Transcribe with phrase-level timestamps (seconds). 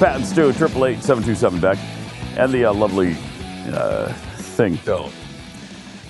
[0.00, 1.76] Pat and Stu, triple eight seven two seven Beck,
[2.38, 3.18] and the uh, lovely
[3.70, 4.10] uh,
[4.56, 4.76] thing.
[4.86, 5.12] Don't.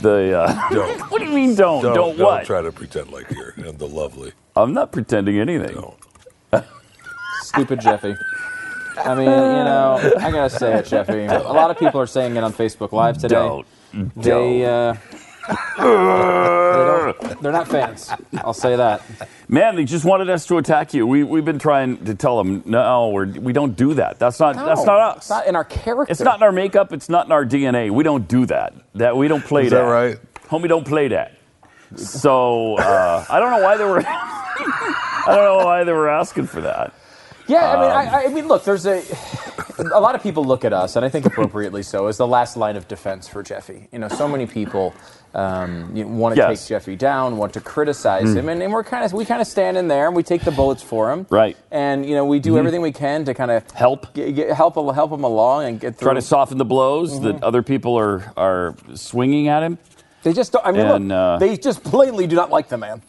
[0.00, 1.00] The uh, Don't.
[1.10, 1.56] what do you mean?
[1.56, 2.46] Don't Don't, don't, don't what?
[2.46, 4.32] try to pretend like you're and the lovely.
[4.54, 5.74] I'm not pretending anything.
[5.74, 6.64] Don't.
[7.42, 8.14] Stupid Jeffy.
[8.96, 11.24] I mean, you know, I gotta say it, Jeffy.
[11.24, 13.34] A lot of people are saying it on Facebook Live today.
[13.34, 13.66] Don't.
[14.14, 14.94] They, uh,
[15.50, 18.10] they don't, they're not fans.
[18.38, 19.02] I'll say that.
[19.48, 21.06] Man, they just wanted us to attack you.
[21.06, 24.18] We we've been trying to tell them no, we're, we don't do that.
[24.18, 25.16] That's not that's not us.
[25.18, 26.10] It's not in our character.
[26.10, 26.92] It's not in our makeup.
[26.92, 27.90] It's not in our DNA.
[27.90, 28.74] We don't do that.
[28.94, 29.82] That we don't play Is that.
[29.84, 30.18] that right?
[30.48, 31.32] Homie, don't play that.
[31.96, 34.02] So uh, I don't know why they were.
[34.06, 36.94] I don't know why they were asking for that.
[37.48, 39.02] Yeah, I mean, Um, I, I mean, look, there's a
[39.80, 42.56] a lot of people look at us, and I think appropriately so, as the last
[42.56, 43.88] line of defense for Jeffy.
[43.92, 44.94] You know, so many people
[45.34, 46.46] um, you want to Yes.
[46.48, 46.54] Hmm.
[46.54, 49.46] take Jeffy down, want to criticize him, and, and we're kind of we kind of
[49.46, 51.56] stand in there and we take the bullets for him, Right.
[51.56, 51.74] Mm-hmm.
[51.74, 54.12] And you know, we do everything we can to kind of Help.
[54.14, 56.06] get, get, help help him along and get through.
[56.06, 57.24] Try to soften the blows Mm-hmm.
[57.24, 59.78] that other people are are swinging at him.
[60.22, 60.66] They just don't.
[60.66, 63.00] I mean, And, look, uh, they just plainly do not like the man,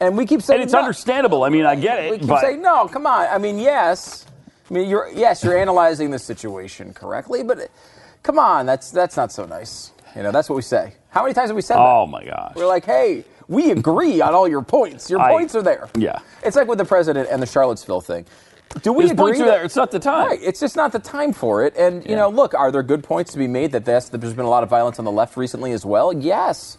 [0.00, 0.80] and we keep saying And it's no.
[0.80, 1.42] understandable.
[1.44, 2.86] I mean, I get it, We keep but saying no.
[2.88, 3.26] Come on.
[3.26, 4.26] I mean, yes.
[4.70, 7.70] I mean, you're yes, you're analyzing the situation correctly, but
[8.22, 9.92] come on, that's that's not so nice.
[10.14, 10.94] You know, that's what we say.
[11.10, 11.80] How many times have we said that?
[11.82, 12.52] oh my gosh.
[12.56, 15.10] We're like, hey, we agree on all your points.
[15.10, 15.88] Your I- points are there.
[15.96, 16.18] yeah.
[16.44, 18.26] It's like with the president and the Charlottesville thing.
[18.82, 19.22] Do we His agree?
[19.24, 19.64] points are that- there.
[19.64, 20.28] It's not the time.
[20.28, 20.38] Right.
[20.42, 21.76] It's just not the time for it.
[21.76, 24.48] And you know, look, are there good points to be made that there's been a
[24.50, 26.12] lot of violence on the left recently as well?
[26.12, 26.78] Yes.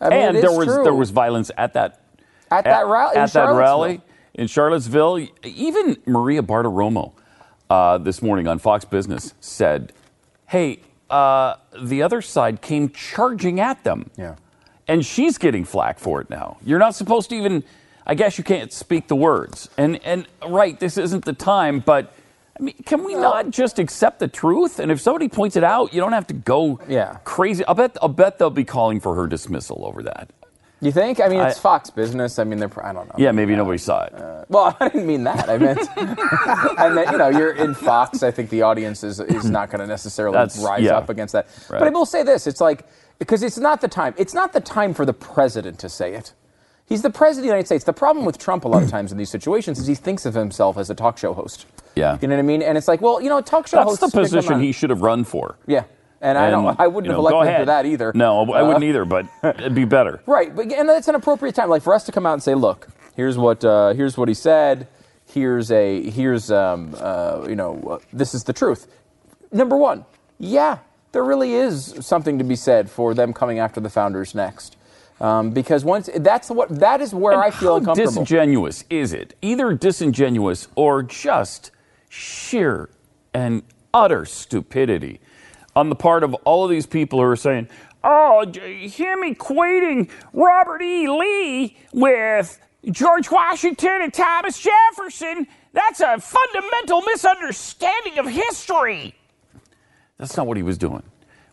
[0.00, 0.84] I mean, and it there was true.
[0.84, 2.00] there was violence at that
[2.50, 3.16] at that rally.
[3.16, 3.54] in at that rally
[3.96, 4.02] Charlottesville.
[4.34, 5.28] in Charlottesville.
[5.44, 7.12] Even Maria Bartiromo
[7.72, 9.92] uh, this morning on Fox Business said,
[10.46, 14.34] "Hey, uh, the other side came charging at them." Yeah.
[14.88, 16.56] and she's getting flack for it now.
[16.64, 17.64] You're not supposed to even.
[18.04, 19.68] I guess you can't speak the words.
[19.78, 21.78] And and right, this isn't the time.
[21.80, 22.12] But
[22.58, 24.78] I mean, can we not just accept the truth?
[24.80, 27.18] And if somebody points it out, you don't have to go Yeah.
[27.24, 27.64] crazy.
[27.66, 27.96] I'll bet.
[28.02, 30.30] I'll bet they'll be calling for her dismissal over that.
[30.82, 31.20] You think?
[31.20, 32.40] I mean, it's I- Fox Business.
[32.40, 32.84] I mean, they're.
[32.84, 33.14] I don't know.
[33.16, 34.14] Yeah, maybe nobody saw it.
[34.14, 35.48] Uh, well, I didn't mean that.
[35.48, 38.24] I meant, I meant, you know, you're in Fox.
[38.24, 40.96] I think the audience is is not going to necessarily That's- rise yeah.
[40.96, 41.46] up against that.
[41.70, 41.78] Right.
[41.78, 42.84] But I will say this: it's like
[43.20, 44.12] because it's not the time.
[44.18, 46.32] It's not the time for the president to say it.
[46.84, 47.84] He's the president of the United States.
[47.84, 50.34] The problem with Trump a lot of times in these situations is he thinks of
[50.34, 51.64] himself as a talk show host.
[51.94, 52.18] Yeah.
[52.20, 52.60] You know what I mean?
[52.60, 54.72] And it's like, well, you know, a talk show host That's hosts the position he
[54.72, 55.56] should have run for.
[55.66, 55.84] Yeah.
[56.22, 56.78] And, I don't.
[56.78, 58.12] I wouldn't you know, have elected him for that either.
[58.14, 59.04] No, I Uh, wouldn't either.
[59.04, 60.22] But it'd be better.
[60.26, 62.54] Right, but and that's an appropriate time, like for us to come out and say,
[62.54, 64.86] "Look, here's what uh, here's what he said.
[65.26, 68.86] Here's a here's um, uh, you know uh, this is the truth."
[69.50, 70.04] Number one,
[70.38, 70.78] yeah,
[71.10, 74.76] there really is something to be said for them coming after the founders next,
[75.20, 78.10] um, because once that's what that is where And I feel how uncomfortable.
[78.12, 79.34] disingenuous is it?
[79.42, 81.72] Either disingenuous or just
[82.08, 82.90] sheer
[83.34, 83.62] and
[83.92, 85.20] utter stupidity
[85.74, 87.68] on the part of all of these people who are saying,
[88.04, 91.08] "Oh, him equating Robert E.
[91.08, 92.58] Lee with
[92.90, 99.14] George Washington and Thomas Jefferson, that's a fundamental misunderstanding of history."
[100.18, 101.02] That's not what he was doing.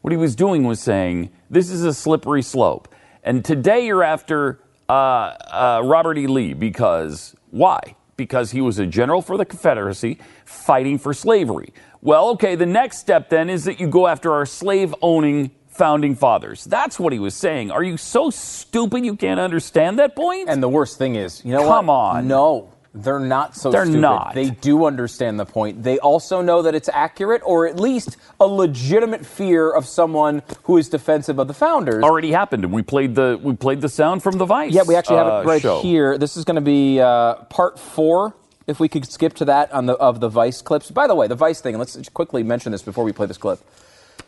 [0.01, 2.87] What he was doing was saying, this is a slippery slope.
[3.23, 6.27] And today you're after uh, uh, Robert E.
[6.27, 7.95] Lee because why?
[8.19, 11.73] Because he was a general for the Confederacy fighting for slavery.
[12.01, 16.15] Well, okay, the next step then is that you go after our slave owning founding
[16.15, 16.65] fathers.
[16.65, 17.71] That's what he was saying.
[17.71, 20.49] Are you so stupid you can't understand that point?
[20.49, 21.77] and the worst thing is, you know what?
[21.77, 22.27] Come on.
[22.27, 24.01] No, They're not so They're stupid.
[24.01, 24.33] not.
[24.33, 25.83] They do understand the point.
[25.83, 30.77] They also know that it's accurate, or at least a legitimate fear of someone who
[30.77, 32.03] is defensive of the founders.
[32.03, 34.73] Already happened, and we played the we played the sound from the Vice.
[34.73, 35.81] Yeah, we actually have uh, it right show.
[35.81, 36.17] here.
[36.17, 38.35] This is going to be uh, part four.
[38.65, 40.89] If we could skip to that on the of the Vice clips.
[40.89, 41.77] By the way, the Vice thing.
[41.77, 43.59] Let's quickly mention this before we play this clip.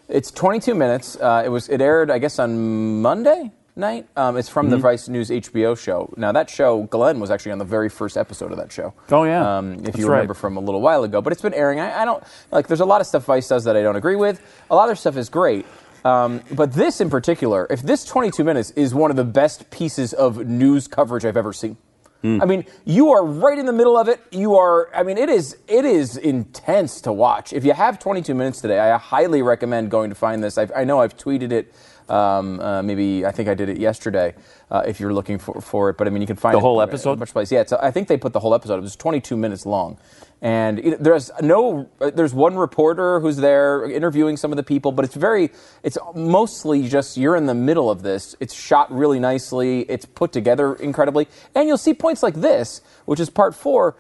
[0.08, 1.16] It's 22 minutes.
[1.16, 4.08] Uh, it was it aired, I guess, on Monday night.
[4.16, 4.84] Um, it's from the Mm-hmm.
[4.84, 6.14] Vice News HBO show.
[6.16, 8.94] Now that show, Glenn was actually on the very first episode of that show.
[9.10, 9.58] Oh, yeah.
[9.58, 10.18] um, if That's you right.
[10.20, 11.22] remember from a little while ago.
[11.22, 11.82] But it's been airing.
[11.82, 12.68] I, I don't like.
[12.68, 14.42] There's a lot of stuff Vice does that I don't agree with.
[14.70, 15.66] A lot of stuff is great.
[16.06, 20.14] Um, but this in particular, if this 22 minutes is one of the best pieces
[20.14, 21.76] of news coverage I've ever seen.
[22.24, 24.22] I mean, you are right in the middle of it.
[24.32, 24.94] You are.
[24.96, 25.58] I mean, it is.
[25.68, 27.52] It is intense to watch.
[27.52, 30.60] If you have 22 minutes today, I highly recommend going to find this.
[30.60, 31.74] I've, I know I've tweeted it.
[32.10, 34.34] Um, uh, maybe I think I did it yesterday.
[34.70, 36.82] Uh, if you're looking for, for it, but I mean, you can find The whole
[36.82, 37.20] episode?
[37.20, 37.52] bunch of.
[37.52, 38.76] Yeah, it's, I think they put the whole episode.
[38.78, 39.98] It was 22 minutes long,
[40.42, 41.90] and it, there's no.
[42.00, 45.52] uh, There's one reporter who's there interviewing some of the people, but it's very.
[45.84, 48.36] It's mostly just you're in the middle of this.
[48.40, 49.82] It's shot really nicely.
[49.82, 53.96] It's put together incredibly, and you'll see points like this, which is part four,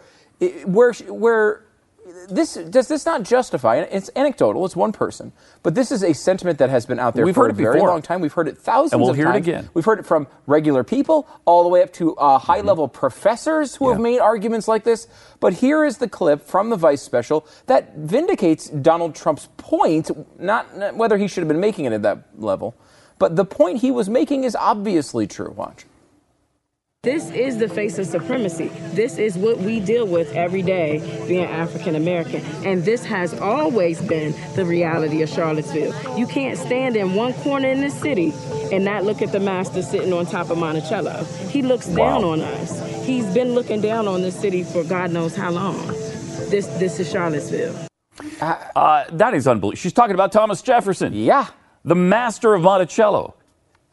[0.65, 1.63] where where
[2.30, 5.31] this does this not justify it's anecdotal it's one person
[5.63, 7.57] but this is a sentiment that has been out there We've for heard a it
[7.57, 7.89] very before.
[7.89, 9.69] long time we've heard it thousands And we'll of hear it times again.
[9.74, 13.75] we've heard it from regular people all the way up to uh, high level professors
[13.75, 14.03] who have Mm-hmm.
[14.03, 15.07] Made arguments like this
[15.39, 20.09] but here is the clip from the vice special that vindicates donald trump's point
[20.39, 22.75] not, not whether he should have been making it at that level
[23.19, 25.86] but the point he was making is obviously true watch
[27.03, 28.68] This is the face of supremacy.
[28.94, 32.45] This is what we deal with every day being African American.
[32.63, 35.95] And this has always been the reality of Charlottesville.
[36.15, 38.31] You can't stand in one corner in this city
[38.71, 41.24] and not look at the master sitting on top of Monticello.
[41.50, 43.03] He looks down on us.
[43.03, 45.88] He's been looking down on this city for God knows how long.
[46.51, 47.75] This this is Charlottesville.
[48.39, 49.75] Uh, that is unbelievable.
[49.75, 51.13] She's talking about Thomas Jefferson.
[51.13, 51.48] yeah
[51.83, 53.33] the master of Monticello.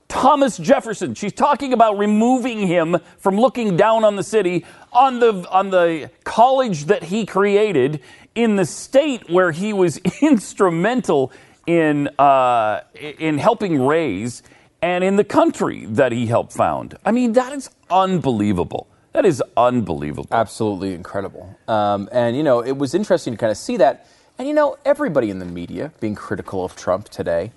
[0.08, 1.14] Thomas Jefferson.
[1.14, 6.10] She's talking about removing him from looking down on the city on the on the
[6.24, 8.00] college that he created
[8.34, 11.30] in the state where he was instrumental
[11.66, 14.42] in uh, in helping raise
[14.80, 16.96] and in the country that he helped found.
[17.04, 18.86] I mean, that is unbelievable.
[19.12, 20.28] That is unbelievable.
[20.30, 21.58] absolutely incredible.
[21.66, 24.06] Um, and you know, it was interesting to kind of see that.
[24.38, 27.52] And you know, everybody in the media being critical of Trump today,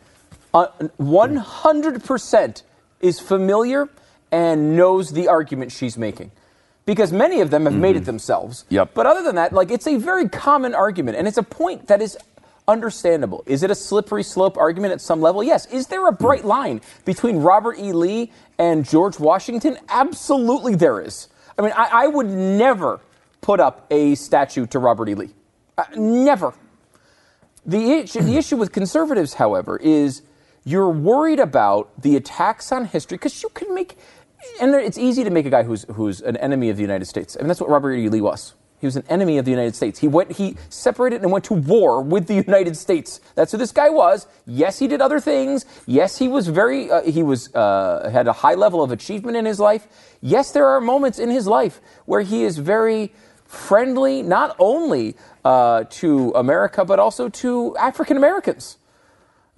[0.53, 0.67] uh,
[0.99, 2.63] 100%
[2.99, 3.89] is familiar
[4.31, 6.31] and knows the argument she's making.
[6.85, 8.65] Because many of them have made it themselves.
[8.69, 8.93] Yep.
[8.93, 12.01] But other than that, like it's a very common argument, and it's a point that
[12.01, 12.17] is
[12.67, 13.43] understandable.
[13.45, 15.43] Is it a slippery slope argument at some level?
[15.43, 15.67] Yes.
[15.67, 17.91] Is there a bright line between Robert E.
[17.91, 19.77] Lee and George Washington?
[19.89, 21.27] Absolutely, there is.
[21.57, 22.99] I mean, I, I would never
[23.41, 25.15] put up a statue to Robert E.
[25.15, 25.29] Lee.
[25.77, 26.53] Uh, never.
[27.65, 30.23] The issue, the issue with conservatives, however, is
[30.63, 33.97] you're worried about the attacks on history because you can make,
[34.59, 37.35] and it's easy to make a guy who's who's an enemy of the United States.
[37.37, 38.09] I mean, that's what Robert E.
[38.09, 38.53] Lee was.
[38.81, 39.99] He was an enemy of the United States.
[39.99, 43.21] He went, he separated and went to war with the United States.
[43.35, 44.25] That's who this guy was.
[44.47, 45.67] Yes, he did other things.
[45.85, 49.45] Yes, he was very, uh, he was uh, had a high level of achievement in
[49.45, 49.87] his life.
[50.19, 53.13] Yes, there are moments in his life where he is very
[53.45, 55.15] friendly, not only
[55.45, 58.79] uh, to America but also to African Americans.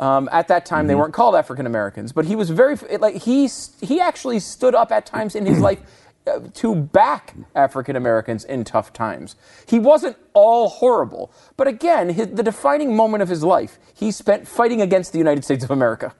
[0.03, 3.15] Um, at that time, they weren't called African Americans, but he was very it- like
[3.15, 3.47] he
[3.79, 5.79] he actually stood up at times in his life
[6.27, 9.37] uh, to back African Americans in tough times.
[9.65, 14.45] He wasn't all horrible, but again, his, the defining moment of his life, he spent
[14.45, 16.13] fighting against the United States of America.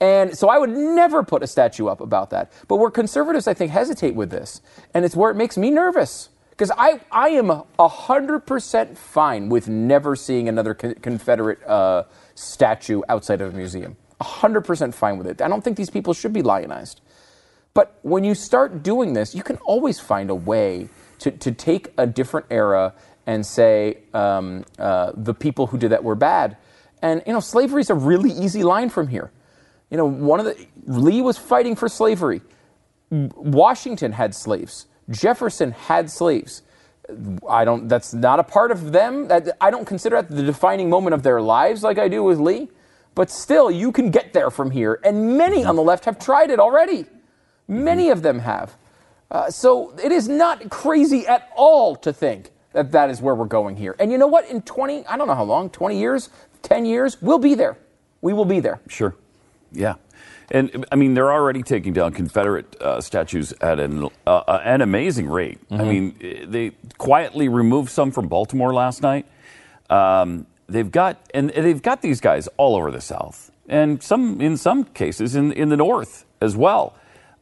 [0.00, 2.50] And so I would never put a statue up about that.
[2.66, 4.62] But where conservatives, I think, hesitate with this,
[4.94, 6.30] and it's where it makes me nervous.
[6.60, 7.46] Because I, I am
[7.78, 13.96] 100% fine with never seeing another con- Confederate uh, statue outside of a museum.
[14.20, 15.40] 100% fine with it.
[15.40, 17.00] I don't think these people should be lionized.
[17.72, 20.90] But when you start doing this, you can always find a way
[21.20, 22.92] to, to take a different era
[23.26, 26.58] and say um, uh, the people who did that were bad.
[27.00, 29.32] And, you know, slavery is a really easy line from here.
[29.88, 32.42] You know, one of the, Lee was fighting for slavery.
[33.08, 34.84] Washington had slaves.
[35.10, 36.62] Jefferson had slaves.
[37.48, 39.28] I don't, that's not a part of them.
[39.28, 42.38] That, I don't consider that the defining moment of their lives like I do with
[42.38, 42.70] Lee.
[43.14, 45.00] But still, you can get there from here.
[45.04, 47.06] And many on the left have tried it already.
[47.66, 48.76] Many of them have.
[49.30, 53.46] Uh, so it is not crazy at all to think that that is where we're
[53.46, 53.96] going here.
[53.98, 54.48] And you know what?
[54.48, 56.30] In 20, I don't know how long, 20 years,
[56.62, 57.76] 10 years, we'll be there.
[58.20, 58.80] We will be there.
[58.88, 59.16] Sure.
[59.72, 59.94] Yeah.
[60.50, 64.80] And I mean, they're already taking down Confederate uh, statues at an uh, uh, an
[64.80, 65.60] amazing rate.
[65.70, 66.16] I mean,
[66.48, 69.26] they quietly removed some from Baltimore last night.
[69.88, 74.56] Um, they've got and they've got these guys all over the South, and some in
[74.56, 76.94] some cases in in the North as well.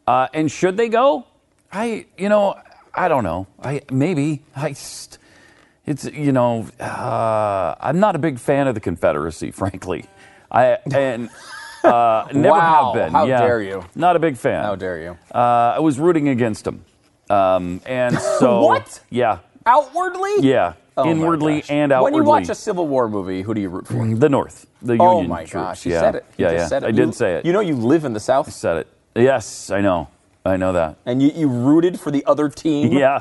[0.06, 1.26] Uh, and should they go?
[1.72, 2.56] I you know
[2.94, 3.46] I don't know.
[3.62, 4.70] I maybe I.
[4.70, 5.18] Just,
[5.86, 10.04] it's you know uh, I'm not a big fan of the Confederacy, frankly.
[10.50, 11.30] I and
[11.88, 13.12] uh, never Wow, have been.
[13.12, 13.40] how yeah.
[13.40, 13.84] dare you.
[13.94, 14.62] Not a big fan.
[14.64, 15.16] How dare you?
[15.34, 16.84] Uh, I was rooting against him.
[17.30, 19.00] um, and so What?
[19.10, 20.40] Yeah, Outwardly?
[20.40, 20.74] yeah.
[20.96, 22.18] Oh Inwardly and outwardly.
[22.20, 24.04] When you watch a Civil War movie, who do you root for?
[24.16, 25.52] the North, the Oh Union Oh my troops.
[25.52, 26.00] gosh, you yeah.
[26.00, 26.24] said it.
[26.36, 26.66] You yeah, just yeah.
[26.68, 26.86] said it.
[26.86, 27.46] I You- did say it.
[27.46, 28.86] You know you live in the South, You said it.
[29.14, 30.08] Yes, I know.
[30.44, 30.96] I know that.
[31.06, 32.92] and you, you rooted for the other team.
[32.92, 33.20] Yeah.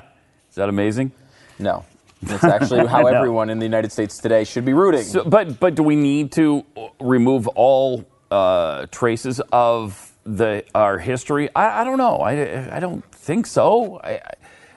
[0.50, 1.12] Is that amazing?
[1.60, 1.86] No,
[2.24, 5.04] that's actually how everyone in the United States today should be rooting.
[5.04, 6.64] So, but but do we need to
[7.00, 11.50] remove all uh, traces of the our history?
[11.56, 12.18] I, I don't know.
[12.18, 14.00] I, I don't think so.
[14.04, 14.20] I, I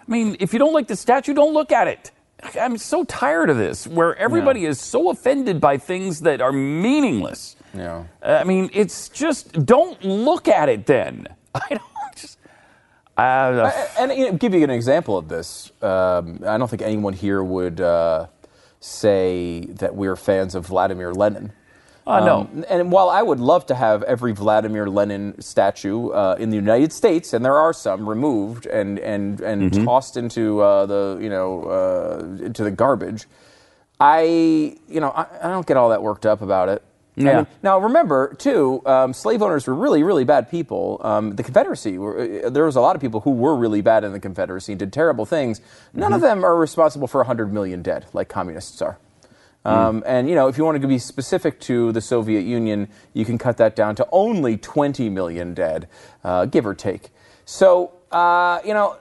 [0.07, 2.11] mean, if you don't like the statue, don't look at it.
[2.59, 7.57] I'm so tired of this, where everybody is so offended by things that are meaningless.
[7.75, 8.05] Yeah.
[8.23, 11.27] I mean, it's just don't look at it then.
[11.55, 11.83] I don't
[12.17, 12.39] just.
[13.17, 15.71] Uh, And you know, give you an example of this.
[15.83, 18.27] Um, I don't think anyone here would uh,
[18.81, 21.53] say that we're fans of Vladimir Lenin.
[22.11, 22.41] Uh, no.
[22.41, 26.57] Um, and while I would love to have every Vladimir Lenin statue uh, in the
[26.57, 29.85] United States, and there are some removed and and and Mm-hmm.
[29.85, 33.27] tossed into uh, the you know uh, into the garbage,
[34.01, 36.83] I you know I, I don't get all that worked up about it.
[37.19, 37.37] I Yeah.
[37.39, 41.01] mean, now remember too, um, slave owners were really really bad people.
[41.05, 44.05] Um, the Confederacy, were, uh, there was a lot of people who were really bad
[44.05, 45.61] in the Confederacy and did terrible things.
[45.93, 48.99] None of them are responsible for 100 million dead like communists are.
[49.65, 53.25] Um, and you know, if you want to be specific to the Soviet Union, you
[53.25, 55.89] can cut that down to only 20 million dead,
[56.25, 57.11] uh, give or take.
[57.45, 58.97] So uh, you know,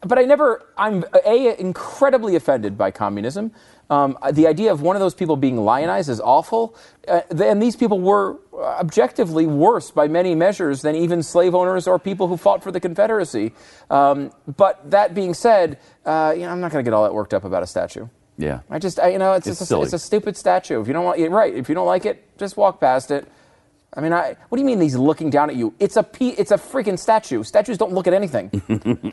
[0.00, 0.62] but I never.
[0.76, 3.52] I'm a incredibly offended by communism.
[3.90, 6.74] Um, the idea of one of those people being lionized is awful,
[7.06, 11.98] uh, and these people were objectively worse by many measures than even slave owners or
[11.98, 13.52] people who fought for the Confederacy.
[13.90, 17.12] Um, but that being said, uh, you know, I'm not going to get all that
[17.12, 18.06] worked up about a statue.
[18.42, 18.60] Yeah.
[18.68, 20.80] I just, I, you know, it's, It's just a, it's a stupid statue.
[20.80, 21.54] If you don't want, you're right.
[21.54, 23.26] If you don't like it, just walk past it.
[23.94, 25.74] I mean, I, what do you mean he's looking down at you?
[25.78, 27.42] It's a pe- it's a freaking statue.
[27.42, 28.50] Statues don't look at anything.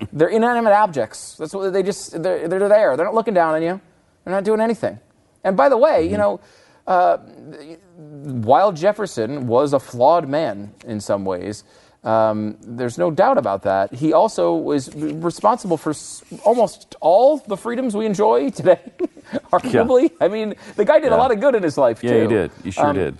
[0.13, 1.35] they're inanimate objects.
[1.35, 2.95] That's what they just they're, they're there.
[2.95, 3.79] They're not looking down on you.
[4.23, 4.99] They're not doing anything.
[5.43, 6.39] And by the way, you know,
[6.87, 11.63] uh, while Jefferson was a flawed man in some ways,
[12.03, 13.93] um, there's no doubt about that.
[13.93, 18.79] He also was responsible for s- almost all the freedoms we enjoy today,
[19.51, 20.11] arguably.
[20.21, 22.07] I mean, the guy did a lot of good in his life, too.
[22.07, 22.21] Yeah, too.
[22.21, 22.51] you did.
[22.63, 23.17] You sure Um, did.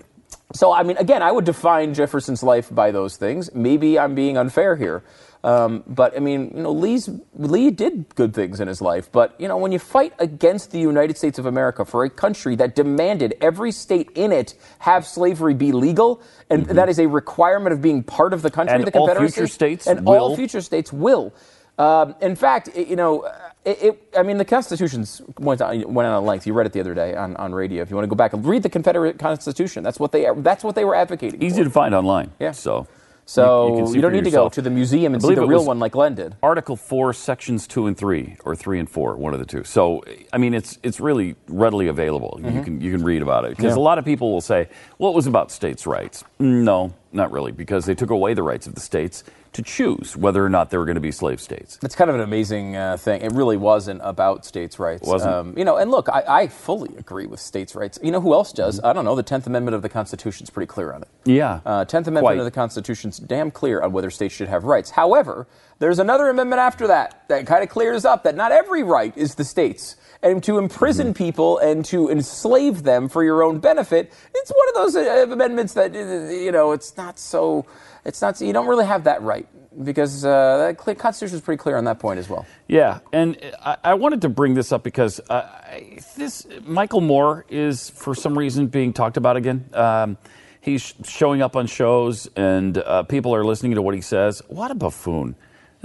[0.53, 3.53] So, I mean, again, I would define Jefferson's life by those things.
[3.53, 5.03] Maybe I'm being unfair here.
[5.41, 9.10] Um, but, I mean, you know, Lee's, Lee did good things in his life.
[9.12, 12.55] But, you know, when you fight against the United States of America for a country
[12.58, 17.72] that demanded every state in it have slavery be legal, and that is a requirement
[17.74, 18.84] of being part of the country, Mm-hmm.
[18.84, 19.34] And the all Confederacy.
[19.34, 20.13] future states and will.
[20.15, 21.34] all future states will.
[21.77, 23.24] Um, in fact, it, you know,
[23.63, 26.46] it, it, I mean, the Constitution's went on, went on at length.
[26.46, 27.81] You read it the other day on, on radio.
[27.81, 30.63] If you want to go back and read the Confederate Constitution, that's what they that's
[30.65, 31.41] what they were advocating.
[31.41, 31.63] Easy for.
[31.63, 32.31] to find online.
[32.39, 32.51] Yeah.
[32.51, 32.86] So.
[33.29, 35.63] So you- you you, don't need to go to the museum and see the real
[35.63, 36.36] one like Glenn did.
[36.41, 39.63] Article four, sections two and three, or three and four, one of the two.
[39.63, 42.39] So, I mean, it's it's really readily available.
[42.43, 43.77] You can you can read about it because Mm-hmm.
[43.77, 43.83] Yeah.
[43.83, 44.67] a lot of people will say,
[44.98, 48.65] "Well, it was about states' rights." No, not really, because they took away the rights
[48.65, 51.79] of the states to choose whether or not there were going to be slave states.
[51.82, 53.22] It's kind of an amazing uh, thing.
[53.22, 55.08] It really wasn't about states' rights.
[55.08, 55.34] Wasn't.
[55.34, 57.98] Um, you know, and look, I, I fully agree with states' rights.
[58.03, 58.77] You know who else does?
[58.77, 58.86] Mm-hmm.
[58.88, 59.15] I don't know.
[59.15, 61.08] The Tenth Amendment of the Constitution is pretty clear on it.
[61.25, 62.38] Yeah, Uh, Tenth Amendment Quite.
[62.39, 64.91] of the Constitution's damn clear on whether states should have rights.
[64.91, 65.48] However,
[65.79, 69.36] there's another amendment after that that kind of clears up that not every right is
[69.36, 69.96] the states.
[70.21, 71.23] And to imprison Mm-hmm.
[71.23, 75.73] people and to enslave them for your own benefit, it's one of those uh, amendments
[75.75, 77.65] that uh, you know it's not so.
[78.03, 78.39] It's not.
[78.41, 79.47] You don't really have that right
[79.83, 82.45] because uh, the Constitution is pretty clear on that point as well.
[82.67, 87.45] Yeah, and I, I wanted to bring this up because uh, I- this Michael Moore
[87.47, 89.69] is for some reason being talked about again.
[89.73, 90.17] Um,
[90.59, 94.41] he's showing up on shows, and uh, people are listening to what he says.
[94.49, 95.35] What a buffoon!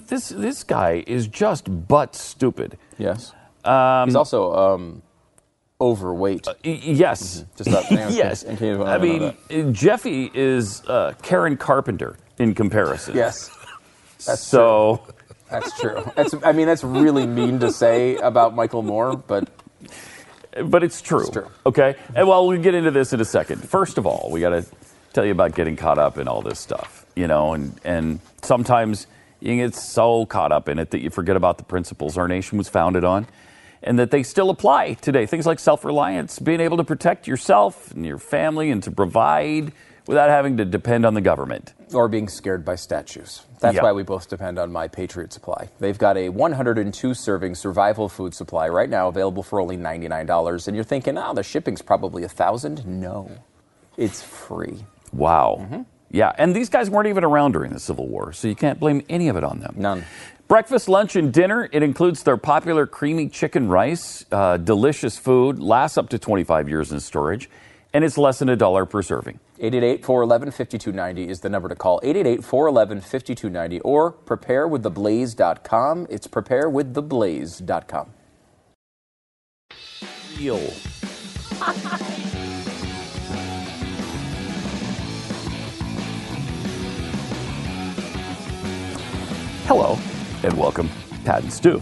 [0.09, 2.79] This this guy is just butt stupid.
[2.99, 3.33] Yes.
[3.65, 5.03] He's also um,
[5.81, 6.47] overweight.
[6.65, 8.43] Y- yes, Just that- yes.
[8.43, 13.17] in case you I wanna mean, Jeffy is uh, Karen Carpenter in comparison.
[13.17, 13.51] yes.
[14.27, 15.03] That's so.
[15.51, 16.11] That's true.
[16.17, 19.49] That's, I mean, that's really mean to say about Michael Moore, but
[20.65, 21.21] But it's true.
[21.21, 21.49] It's true.
[21.67, 21.95] Okay.
[22.15, 23.69] And well, we'll get into this in a second.
[23.69, 24.65] First of all, we got to
[25.13, 27.05] tell you about getting caught up in all this stuff.
[27.15, 29.07] you know, and, and sometimes
[29.41, 32.57] you get so caught up in it that you forget about the principles our nation
[32.59, 33.27] was founded on
[33.85, 35.27] and that they still apply today.
[35.27, 39.73] Things like self reliance, being able to protect yourself and your family and to provide
[40.07, 41.73] without having to depend on the government.
[41.95, 43.43] Or being scared by statues.
[43.61, 43.83] That's Yeah.
[43.83, 45.69] why we both depend on My Patriot Supply.
[45.79, 50.67] They've got a 102 serving survival food supply right now available for only $99.
[50.67, 53.31] And you're thinking, oh, the shipping's probably a 1000 No,
[53.97, 54.85] it's free.
[55.13, 55.59] Wow.
[55.61, 55.83] Mm-hmm.
[56.11, 59.03] Yeah, and these guys weren't even around during the Civil War, so you can't blame
[59.09, 59.75] any of it on them.
[59.79, 60.05] None.
[60.47, 61.71] Breakfast, lunch, and dinner.
[61.73, 66.93] It includes their popular creamy chicken rice, uh, delicious food, lasts up to 25 years
[66.93, 67.49] in storage,
[67.95, 69.41] and it's less than a dollar per serving.
[69.59, 71.99] 888 411 5290 is the number to call.
[72.03, 76.07] 888 411 5290 or preparewiththeblaze.com.
[76.11, 78.11] It's preparewiththeblaze.com.
[80.39, 80.59] Real.
[89.67, 89.99] Hello
[90.45, 90.89] and welcome,
[91.25, 91.81] Pat and Stu.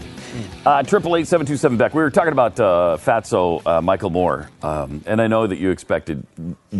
[0.87, 1.93] Triple eight seven two seven Beck.
[1.93, 5.69] We were talking about uh, Fatso uh, Michael Moore, um, and I know that you
[5.69, 6.25] expected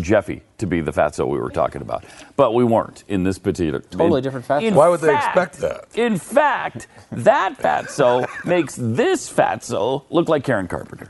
[0.00, 2.04] Jeffy to be the Fatso we were talking about,
[2.36, 3.80] but we weren't in this particular.
[3.80, 4.72] Totally in- different Fatso.
[4.74, 5.58] Why would they fact- expect
[5.92, 5.98] that?
[5.98, 11.08] In fact, that Fatso makes this Fatso look like Karen Carpenter.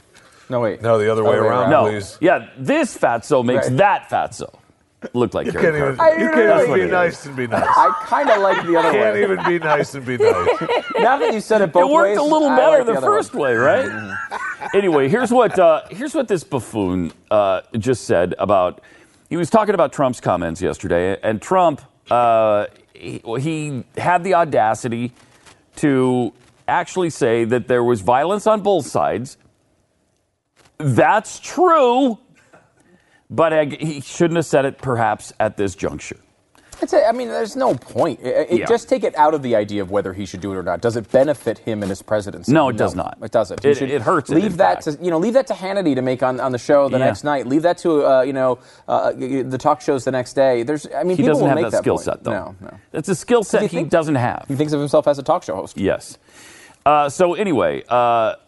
[0.51, 0.83] No, wait.
[0.83, 2.19] No, the other way around, No, please.
[2.21, 3.79] yeah, this Fatso makes Right.
[3.79, 4.59] that Fatso
[5.13, 6.21] look like You Karen can't even, Carpenter.
[6.25, 7.65] you I can't really- even be nice and be nice.
[7.69, 8.95] I kind of like the other way.
[8.99, 9.23] can't way.
[9.23, 10.49] even be nice and be nice.
[10.99, 12.93] now that you said it both It worked ways, a little I better like the,
[12.99, 13.43] other first one.
[13.43, 14.17] way, right?
[14.75, 18.81] anyway, here's what uh, here's what this buffoon uh, just said about.
[19.31, 21.81] He was talking about Trump's comments yesterday, and Trump
[22.11, 25.13] uh, he, he had the audacity
[25.77, 26.33] to
[26.69, 29.37] actually say that there was violence on both sides.
[30.79, 32.19] That's true,
[33.35, 36.17] but I, he shouldn't have said it perhaps at this juncture.
[36.93, 38.21] A, I mean, there's no point.
[38.21, 38.67] It, it- Yeah.
[38.67, 40.83] Just take it out of the idea of whether he should do it or not.
[40.83, 42.53] Does it benefit him in his presidency?
[42.53, 43.17] No, it does not.
[43.23, 43.65] It doesn't.
[43.65, 44.99] It- it hurts Leave that fact.
[44.99, 45.19] to you know.
[45.19, 47.07] Leave that to Hannity to make on, on the show the Yeah.
[47.07, 47.47] next night.
[47.47, 50.63] Leave that to uh, you know uh, the talk shows the next day.
[50.63, 50.87] There's.
[50.95, 52.05] I mean, He people doesn't will have make that skill point.
[52.05, 52.33] set, though.
[52.33, 52.79] No, no.
[52.93, 54.45] It's a skill set he he doesn't have.
[54.49, 55.79] He thinks of himself as a talk show host.
[55.79, 56.19] Yes.
[56.87, 57.95] Uh, so anyway, uh,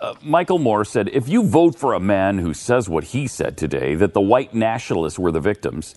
[0.01, 3.57] uh, Michael Moore said, if you vote for a man who says what he said
[3.57, 5.95] today, that the white nationalists were the victims,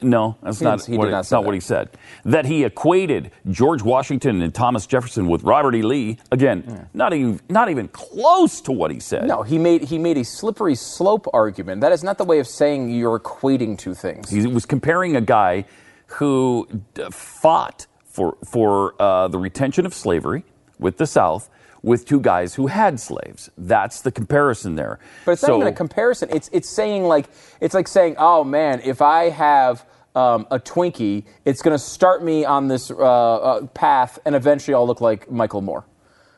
[0.00, 1.46] no, that's He not, what, not that's not that.
[1.46, 1.90] what he said.
[2.24, 5.82] That he equated George Washington and Thomas Jefferson with Robert E.
[5.82, 9.28] Lee, again, not even not even close to what he said.
[9.28, 11.82] No, he made he made a slippery slope argument.
[11.82, 14.30] That is not the way of saying you're equating two things.
[14.30, 15.66] He was comparing a guy
[16.06, 20.42] who d- fought for for uh, the retention of slavery
[20.80, 21.48] with the South
[21.86, 23.48] with two guys who had slaves.
[23.56, 24.98] That's the comparison there.
[25.24, 26.28] But it's So- not even a comparison.
[26.32, 27.26] It's it's saying like
[27.60, 32.24] it's like saying, oh man, if I have um, a Twinkie, it's going to start
[32.24, 35.84] me on this uh, uh, path, and eventually I'll look like Michael Moore.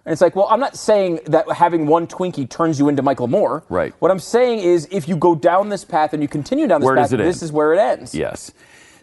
[0.05, 3.29] And it's like, well, I'm not saying that having one Twinkie turns you into Michael
[3.29, 3.63] Moore.
[3.69, 3.95] Right.
[4.01, 6.87] What I'm saying is, if you go down this path and you continue down this
[6.87, 7.43] Where path, this end?
[7.43, 8.15] is where it ends.
[8.15, 8.51] Yes.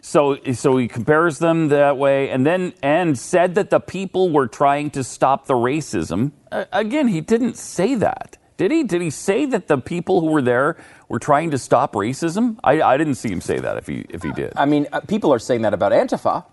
[0.06, 4.46] So so he compares them that way, and then and said that the people were
[4.46, 6.30] trying to stop the racism.
[6.52, 8.84] Uh, again, he didn't say that, did he?
[8.84, 10.76] Did he say that the people who were there
[11.08, 12.56] were trying to stop racism?
[12.62, 13.78] I, I didn't see him say that.
[13.78, 16.44] If he if he did, I mean, uh, people are saying that about Antifa.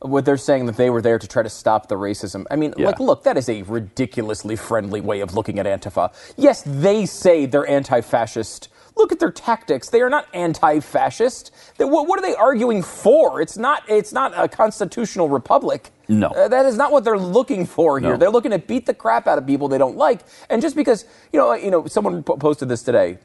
[0.00, 2.44] What they're saying that they were there to try to stop the racism.
[2.50, 2.86] I mean, Yeah.
[2.86, 6.12] like, look, that is a ridiculously friendly way of looking at Antifa.
[6.36, 8.68] Yes, they say they're anti-fascist.
[9.00, 9.88] Look at their tactics.
[9.88, 11.50] They are not anti-fascist.
[11.78, 13.40] They, what, what are they arguing for?
[13.40, 13.82] It's not.
[13.88, 15.88] It's not a constitutional republic.
[16.06, 16.28] No.
[16.28, 18.10] Uh, that is not what they're looking for here.
[18.10, 18.16] No.
[18.18, 20.20] They're looking to beat the crap out of people they don't like.
[20.50, 23.16] And just because you know, you know, someone po- posted this today.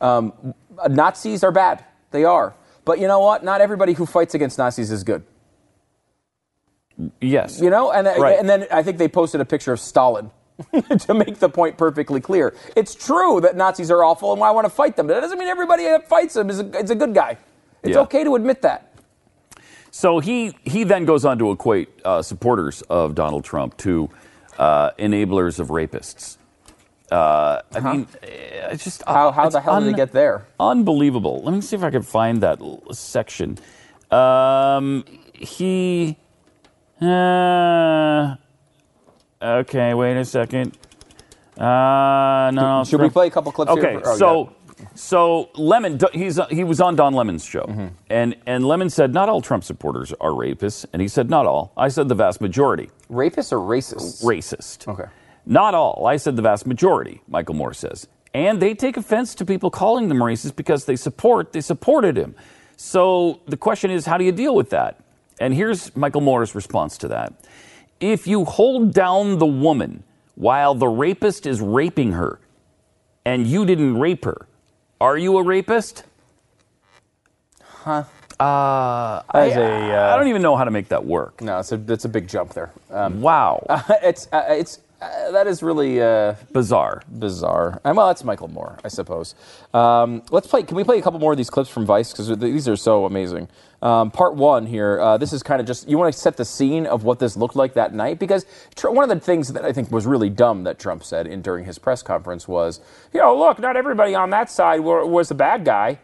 [0.00, 0.54] Um,
[0.88, 1.84] Nazis are bad.
[2.12, 2.54] They are.
[2.84, 3.42] But you know what?
[3.42, 5.24] Not everybody who fights against Nazis is good.
[7.20, 8.38] yes, You know, and Right.
[8.38, 10.30] and then I think they posted a picture of Stalin
[11.00, 12.54] to make the point perfectly clear.
[12.76, 15.06] It's true that Nazis are awful, and why I want to fight them.
[15.08, 17.36] But that doesn't mean everybody that fights them is a, is a good guy.
[17.82, 18.00] It's Yeah.
[18.02, 18.92] okay to admit that.
[19.90, 24.10] So he he then goes on to equate uh, supporters of Donald Trump to
[24.58, 26.36] uh, enablers of rapists.
[27.12, 30.10] Uh, I mean, eh, it's just How, how it's the hell did un- he get
[30.12, 30.46] there?
[30.58, 31.42] Unbelievable.
[31.42, 33.58] Let me see if I can find that l- section.
[34.10, 36.16] Um, he.
[37.00, 38.36] Uh,
[39.44, 40.76] okay, wait a second.
[41.58, 42.84] Uh, no.
[42.86, 44.00] Should we play a couple clips Okay, here?
[44.00, 44.52] for- oh, so
[44.96, 47.86] so Lemon, he's he was on Don Lemon's show, Mm-hmm.
[48.10, 51.72] and and Lemon said not all Trump supporters are rapists, and he said not all.
[51.76, 54.24] I said the vast majority rapists or racists?
[54.24, 54.88] racist.
[54.88, 55.08] Okay.
[55.46, 56.06] Not all.
[56.06, 58.08] I said the vast majority, Michael Moore says.
[58.32, 62.34] And they take offense to people calling them racist because they support they supported him.
[62.76, 64.98] So the question is how do you deal with that?
[65.38, 67.32] And here's Michael Moore's response to that.
[68.00, 70.02] If you hold down the woman
[70.34, 72.40] while the rapist is raping her
[73.24, 74.46] and you didn't rape her,
[75.00, 76.04] are you a rapist?
[77.62, 78.04] Huh?
[78.40, 81.40] Uh, I, uh, I don't even know how to make that work.
[81.40, 82.72] No, it's a it's a big jump there.
[82.90, 83.64] Um, wow,
[84.02, 87.02] it's uh, it's uh, that is really uh, bizarre.
[87.18, 87.80] Bizarre.
[87.84, 89.36] And well, that's Michael Moore, I suppose.
[89.72, 90.64] Um, let's play.
[90.64, 93.04] Can we play a couple more of these clips from Vice because these are so
[93.04, 93.48] amazing.
[93.84, 94.98] Um, part one here.
[94.98, 97.36] Uh, this is kind of just you want to set the scene of what this
[97.36, 100.30] looked like that night because tr- one of the things that I think was really
[100.30, 102.80] dumb that Trump said in during his press conference was,
[103.12, 105.98] you know, look, not everybody on that side were, was a bad guy.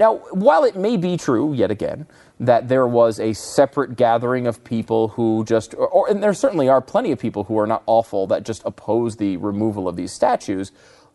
[0.00, 2.06] Now, while it may be true, yet again,
[2.40, 6.68] that there was a separate gathering of people who just, or, or, and there certainly
[6.68, 10.10] are plenty of people who are not awful that just oppose the removal of these
[10.10, 10.72] statues,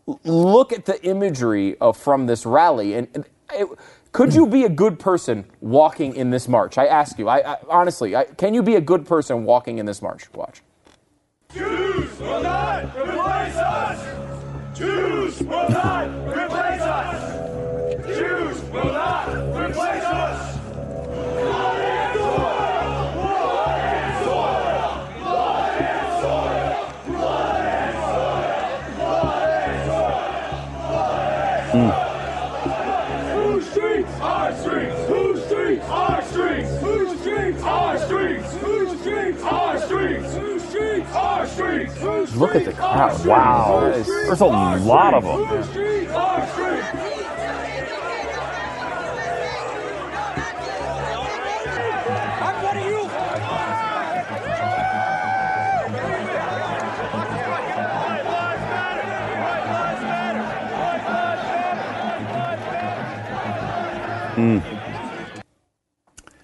[0.07, 2.93] l- look at the imagery of from this rally.
[2.93, 3.67] And, and it,
[4.15, 6.78] could you be a good person walking in this march?
[6.78, 9.86] I ask you, I, I honestly, I, can you be a good person walking in
[9.86, 10.34] this march?
[10.34, 10.62] Watch.
[11.54, 14.78] Jews will not replace us!
[14.78, 18.08] Jews will not replace us!
[18.08, 20.60] Jews will not replace us!
[21.36, 23.12] Blood and soil!
[23.15, 25.12] Blood and soil!
[25.23, 26.88] Blood and soil!
[27.06, 28.95] Blood and soil!
[28.95, 30.88] Blood and soil!
[30.88, 32.04] Blood and soil!
[41.83, 42.79] Look at the streets?
[42.79, 43.25] Crowd.
[43.25, 43.79] Wow.
[43.81, 45.43] There's a lot of them.
[45.45, 46.11] Whose streets?
[46.11, 46.88] Our streets!
[52.41, 53.09] I'm one of you!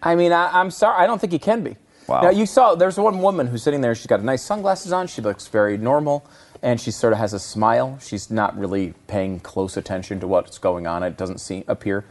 [0.03, 0.97] I mean, I, I'm sorry.
[0.97, 1.77] I don't think he can be.
[2.11, 2.21] Wow.
[2.23, 3.95] Now, you saw there's one woman who's sitting there.
[3.95, 5.07] She's got nice sunglasses on.
[5.07, 6.25] She looks very normal,
[6.61, 7.97] and she sort of has a smile.
[8.01, 11.03] She's not really paying close attention to what's going on.
[11.03, 12.03] It doesn't seem appear.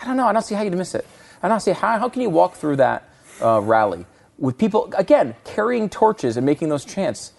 [0.00, 0.26] I don't know.
[0.26, 1.06] I don't see how you'd miss it.
[1.42, 1.98] I don't see how.
[1.98, 3.08] How can you walk through that
[3.42, 4.06] uh, rally
[4.38, 7.32] with people again carrying torches and making those chants?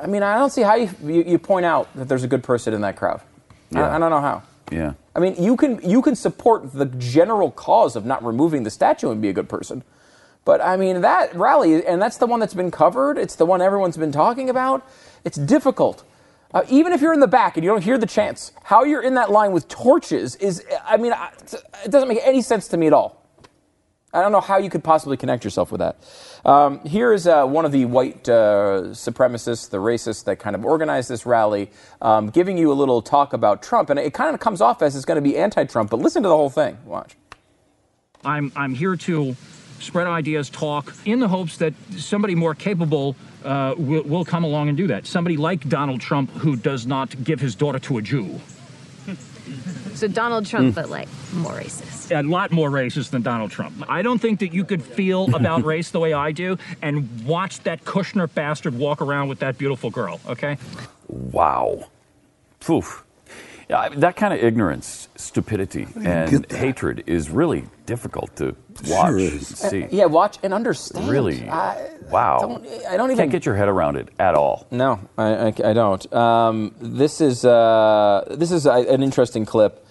[0.00, 2.42] I mean, I don't see how you, you, you point out that there's a good
[2.42, 3.20] person in that crowd.
[3.74, 3.94] I- Yeah.
[3.94, 4.42] I don't know how.
[4.72, 4.94] Yeah.
[5.14, 9.10] I mean, you can you can support the general cause of not removing the statue
[9.10, 9.84] and be a good person.
[10.44, 13.18] But I mean, that rally, and that's the one that's been covered.
[13.18, 14.86] It's the one everyone's been talking about.
[15.24, 16.04] It's difficult.
[16.52, 19.02] Uh, even if you're in the back and you don't hear the chants, how you're
[19.02, 21.14] in that line with torches is, I mean,
[21.84, 23.22] it doesn't make any sense to me at all.
[24.14, 25.96] I don't know how you could possibly connect yourself with that.
[26.44, 30.66] Um, here is uh, one of the white uh, supremacists, the racists that kind of
[30.66, 31.70] organized this rally,
[32.02, 33.88] um, giving you a little talk about Trump.
[33.88, 36.22] And it kind of comes off as it's going to be anti Trump, but listen
[36.24, 36.76] to the whole thing.
[36.84, 37.16] Watch.
[38.22, 39.34] I'm, I'm here to
[39.82, 44.68] spread ideas, talk, in the hopes that somebody more capable uh, will, will come along
[44.68, 45.06] and do that.
[45.06, 48.40] Somebody like Donald Trump who does not give his daughter to a Jew.
[49.94, 52.16] So Donald Trump, but like more racist.
[52.16, 53.84] A lot more racist than Donald Trump.
[53.88, 57.60] I don't think that you could feel about race the way I do and watch
[57.60, 60.56] that Kushner bastard walk around with that beautiful girl, okay?
[61.08, 61.88] Wow.
[62.60, 63.04] Poof.
[63.72, 68.54] Yeah, I- that kind of ignorance, stupidity, and hatred is really difficult to
[68.86, 69.84] watch and see.
[69.84, 71.08] Uh, yeah, watch and understand.
[71.08, 71.48] Really?
[71.48, 72.38] I, wow.
[72.40, 74.66] don't- I don't even- Can't get your head around it at all.
[74.70, 76.12] No, I, I, I don't.
[76.12, 79.86] Um, this is uh, this is a, an interesting clip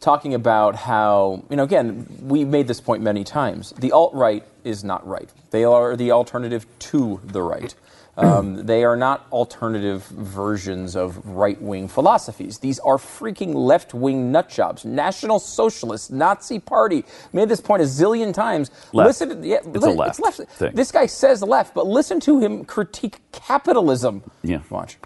[0.00, 1.64] talking about how you know.
[1.64, 3.72] Again, we made this point many times.
[3.78, 5.28] The alt right is not right.
[5.50, 7.74] They are the alternative to the right.
[8.16, 12.58] Um, they are not alternative versions of right wing philosophies.
[12.58, 14.84] These are freaking left wing nutjobs.
[14.84, 17.04] National Socialist, Nazi Party.
[17.32, 18.70] Made this point a zillion times.
[18.92, 19.08] Left.
[19.08, 20.72] Listen, to, yeah, It's a li- left thing.
[20.74, 24.22] This guy says left, but listen to him critique capitalism.
[24.42, 24.60] Yeah.
[24.70, 24.96] Watch.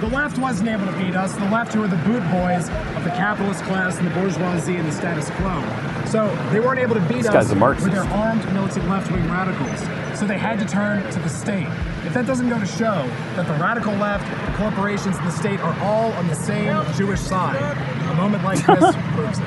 [0.00, 1.32] The left wasn't able to beat us.
[1.34, 4.86] The left, who are the boot boys of the capitalist class and the bourgeoisie and
[4.86, 5.62] the status quo.
[6.06, 7.86] So they weren't able to beat This us guy's a Marxist.
[7.88, 9.80] with their armed militant left-wing radicals.
[10.18, 11.66] So they had to turn to the state.
[12.04, 15.60] If that doesn't go to show that the radical left, the corporations, and the state
[15.60, 17.56] are all on the same Jewish side,
[18.10, 19.44] a moment like this proves it.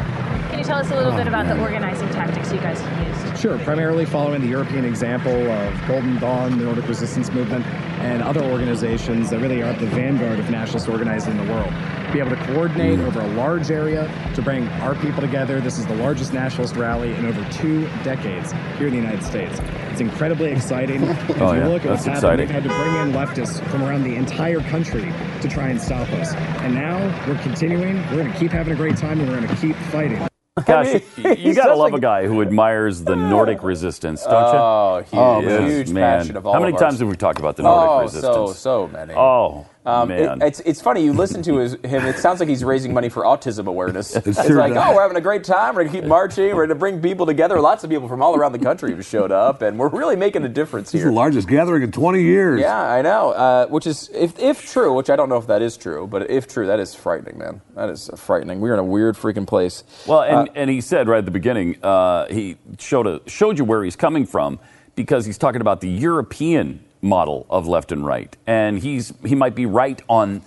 [0.50, 3.29] Can you tell us a little bit about the organizing tactics you guys used?
[3.40, 7.66] Sure, primarily following the European example of Golden Dawn, the Nordic Resistance Movement,
[8.02, 11.72] and other organizations that really are at the vanguard of nationalist organizing in the world.
[12.12, 15.62] Be able to coordinate over a large area to bring our people together.
[15.62, 19.58] This is the largest nationalist rally in over two decades here in the United States.
[19.92, 21.04] It's incredibly exciting.
[21.30, 22.38] If Oh, you yeah, look at what's exciting.
[22.46, 26.10] they've had to bring in leftists from around the entire country to try and stop
[26.12, 26.34] us.
[26.64, 27.98] And now we're continuing.
[28.08, 30.28] We're going to keep having a great time and we're going to keep fighting.
[30.66, 34.60] Gosh, you, you gotta love a- a guy who admires the Nordic resistance, don't you?
[34.60, 35.64] Oh, he Oh, is man.
[35.64, 36.20] a huge man.
[36.20, 37.00] passion of all How many of times ours.
[37.00, 38.34] have we talked about the Nordic oh, resistance?
[38.36, 39.14] so so many.
[39.14, 41.04] Oh, Um, it- it's it's funny.
[41.04, 42.06] You listen to his, him.
[42.06, 44.16] It sounds like he's raising money for autism awareness.
[44.16, 45.76] it's sure like, oh, we're having a great time.
[45.76, 46.56] We're gonna keep marching.
[46.56, 47.60] We're gonna bring people together.
[47.60, 50.44] Lots of people from all around the country have showed up, and we're really making
[50.46, 51.12] a difference This is here.
[51.12, 52.60] the largest gathering in 20 years.
[52.62, 53.32] Yeah, I know.
[53.32, 56.30] Uh, which is, if, if true, which I don't know if that is true, but
[56.30, 57.62] if true, that is frightening, man.
[57.76, 58.60] That is frightening.
[58.62, 59.84] We're in a weird freaking place.
[60.08, 63.58] Well, and, Uh, and he said right at the beginning, uh, he showed a, showed
[63.58, 64.60] you where he's coming from
[64.96, 69.56] because he's talking about the European model of left and right, and he's he might
[69.56, 70.42] be right on,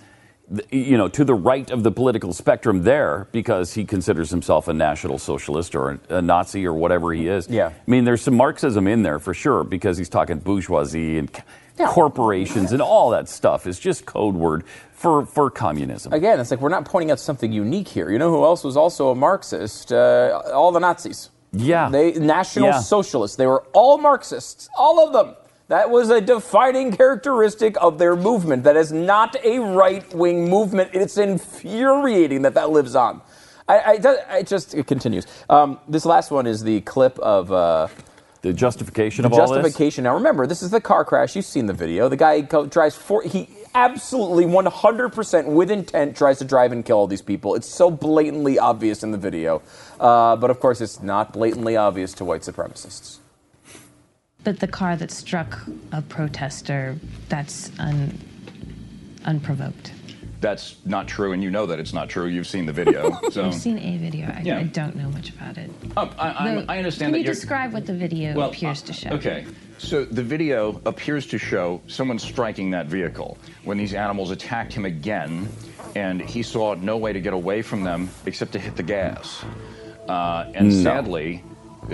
[0.49, 4.67] the, you know, to the right of the political spectrum there because he considers himself
[4.67, 7.49] a national socialist or a, Nazi or whatever he is.
[7.49, 7.67] Yeah.
[7.67, 11.43] I mean, there's some Marxism in there for sure because he's talking bourgeoisie and.
[11.87, 14.63] Corporations and all that stuff is just code word
[14.93, 16.13] for, for communism.
[16.13, 18.11] again, it's like we're not pointing out something unique here.
[18.11, 19.91] You know who else was also a Marxist?
[19.91, 21.31] Uh, all the Nazis.
[21.51, 21.89] Yeah.
[21.89, 22.79] They National Yeah.
[22.79, 23.37] Socialists.
[23.37, 25.35] They were all Marxists, all of them.
[25.73, 28.63] That was a defining characteristic of their movement.
[28.63, 30.91] That is not a right wing movement.
[30.93, 33.21] It's infuriating that that lives on.
[33.67, 35.25] I, I, it just it continues.
[35.49, 37.51] Um, this last one is the clip of.
[37.51, 37.87] Uh,
[38.43, 39.63] the justification the of all this.
[39.63, 40.03] justification.
[40.03, 41.35] Now remember, this is the car crash.
[41.35, 42.07] You've seen the video.
[42.07, 43.23] The guy go, drives four.
[43.23, 47.55] He absolutely 100% with intent tries to drive and kill all these people.
[47.55, 49.63] It's so blatantly obvious in the video.
[49.99, 53.22] Uh, but of course, it's not blatantly obvious to white supremacists.
[54.43, 55.57] But the car that struck
[55.91, 56.97] a protester,
[57.29, 58.17] that's un,
[59.25, 59.93] unprovoked.
[60.41, 62.25] That's not true, and you know that it's not true.
[62.25, 63.45] You've seen the video, so.
[63.45, 64.25] I've seen a video.
[64.27, 64.57] I, Yeah.
[64.59, 65.71] I don't know much about it.
[65.95, 67.33] Oh, I, I, Though, I understand Can that you you're.
[67.33, 69.09] describe what the video Well, appears uh, to show?
[69.11, 69.45] Okay,
[69.77, 74.83] so the video appears to show someone striking that vehicle when these animals attacked him
[74.83, 75.47] again,
[75.95, 79.45] and he saw no way to get away from them except to hit the gas.
[80.09, 80.83] Uh, and No.
[80.83, 81.41] sadly,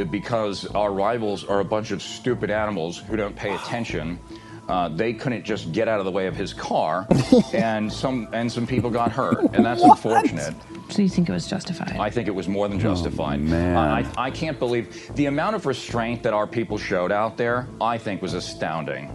[0.10, 4.20] because our rivals are a bunch of stupid animals who don't pay attention.
[4.68, 7.08] Uh, they couldn't just get out of the way of his car,
[7.54, 10.54] and some and some people got hurt, and that's unfortunate.
[10.90, 11.98] So you think it was justified?
[11.98, 13.42] I think it was more than justified.
[13.42, 13.76] man.
[13.76, 17.68] I, I I can't believe the amount of restraint that our people showed out there.
[17.82, 19.08] I think was astounding.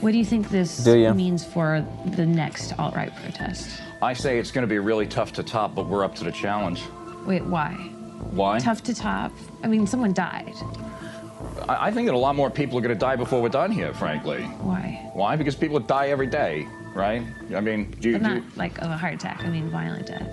[0.00, 1.12] What do you think this Do ya?
[1.14, 3.80] means for the next alt-right protest?
[4.02, 6.32] I say it's going to be really tough to top, but we're up to the
[6.32, 6.82] challenge.
[7.26, 7.90] Wait, why?
[8.30, 8.58] Why?
[8.58, 9.32] Tough to top.
[9.62, 10.54] I mean, someone died.
[11.68, 13.70] I, I think that a lot more people are going to die before we're done
[13.72, 13.92] here.
[13.94, 15.10] Frankly, Why?
[15.14, 15.36] why?
[15.36, 17.22] Because people die every day, right?
[17.54, 19.42] I mean, do you, But do you- not like of a heart attack.
[19.44, 20.28] I mean, violent death.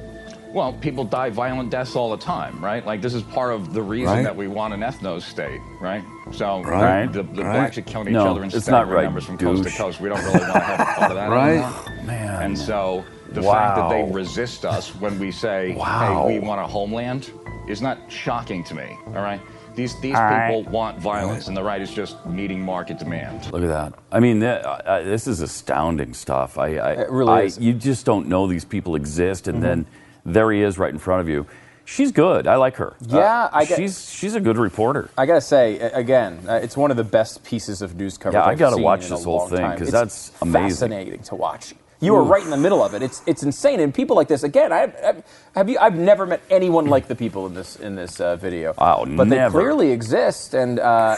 [0.54, 2.84] Well, people die violent deaths all the time, right?
[2.86, 4.24] Like this is part of the reason Right.
[4.24, 6.04] that we want an ethno state, right?
[6.32, 7.06] So Right.
[7.12, 7.54] the, the Right.
[7.54, 9.70] blacks are killing each No, other in it's not staggering right, numbers from coast to
[9.72, 10.00] coast.
[10.00, 11.52] We don't really want to have a part of that Right.
[11.58, 12.06] anymore.
[12.06, 12.42] Man.
[12.44, 16.26] And so the fact that they resist us when we say, Wow.
[16.28, 17.30] "Hey, we want a homeland,"
[17.68, 18.98] is not shocking to me.
[19.08, 19.42] All right.
[19.76, 20.56] These these All right.
[20.56, 23.52] people want violence, and the right is just meeting market demand.
[23.52, 23.94] Look at that.
[24.12, 26.58] I mean, th- uh, this is astounding stuff.
[26.58, 27.60] I, I, It really I- is.
[27.60, 29.62] You just don't know these people exist, and Mhm.
[29.62, 29.86] then
[30.26, 31.46] there he is right in front of you.
[31.86, 32.48] She's good.
[32.48, 32.96] I like her.
[33.14, 35.10] Uh, Yeah, I get- she's she's a good reporter.
[35.18, 38.42] I gotta say again, uh, it's one of the best pieces of news coverage.
[38.42, 40.70] Yeah, I I've gotta seen watch this whole thing, because that's amazing.
[40.90, 41.76] Fascinating to watch.
[42.00, 42.30] You are Oof.
[42.30, 43.02] right in the middle of it.
[43.02, 44.44] It's it's insane, and people like this.
[44.44, 45.16] Again, I, I
[45.56, 45.80] have you.
[45.80, 48.76] I've never met anyone like the people in this in this uh, video.
[48.78, 49.58] Oh, but never.
[49.58, 51.16] they clearly exist, and uh,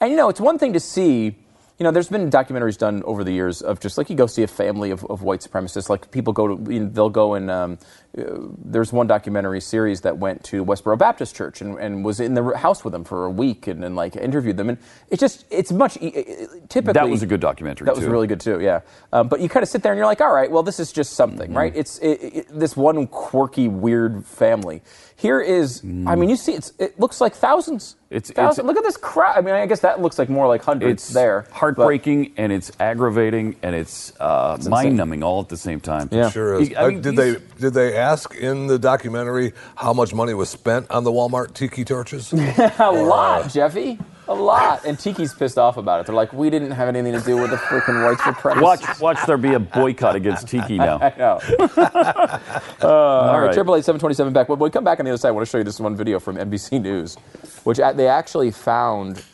[0.00, 1.36] and you know, it's one thing to see.
[1.78, 4.42] You know, there's been documentaries done over the years of just like you go see
[4.42, 5.88] a family of, of white supremacists.
[5.88, 7.78] Like people go to, you know, they'll go and um,
[8.14, 12.56] there's one documentary series that went to Westboro Baptist Church and, and was in the
[12.56, 14.68] house with them for a week and, and like interviewed them.
[14.68, 14.78] And
[15.10, 16.92] it's just, it's much, e- e- typically.
[16.92, 18.80] That was a good documentary, That was really good too, yeah.
[19.12, 20.92] Um, but you kind of sit there and you're like, all right, well, this is
[20.92, 21.56] just something, Mm-hmm.
[21.56, 21.72] right?
[21.74, 24.82] It's it, it, this one quirky, weird family.
[25.16, 27.94] Here is, I mean, you see, it's, it looks like thousands.
[28.10, 28.16] Mm.
[28.16, 28.58] It's- thousands.
[28.58, 29.38] it's- Look at this crowd.
[29.38, 31.46] I mean, I guess that looks like more like hundreds It's there.
[31.52, 34.70] heartbreaking and it's aggravating and it's, uh, insane.
[34.70, 36.08] mind numbing all at the same time.
[36.30, 36.74] Sure is.
[36.74, 40.50] I Uh, mean, did they did they ask in the documentary how much money was
[40.50, 42.32] spent on the Walmart tiki torches?
[42.78, 43.98] a lot, Jeffy.
[44.28, 44.84] A lot.
[44.84, 46.06] And Tiki's pissed off about it.
[46.06, 48.62] They're like, we didn't have anything to do with the freaking white supremacists.
[48.62, 50.98] Watch, watch there be a boycott against Tiki now.
[51.02, 51.40] I know.
[51.58, 52.38] uh,
[52.82, 53.54] all right, right.
[53.54, 54.48] triple eight seven twenty seven Beck.
[54.48, 55.96] When we come back on the other side, I want to show you this one
[55.96, 57.16] video from NBC News,
[57.64, 59.24] which they actually found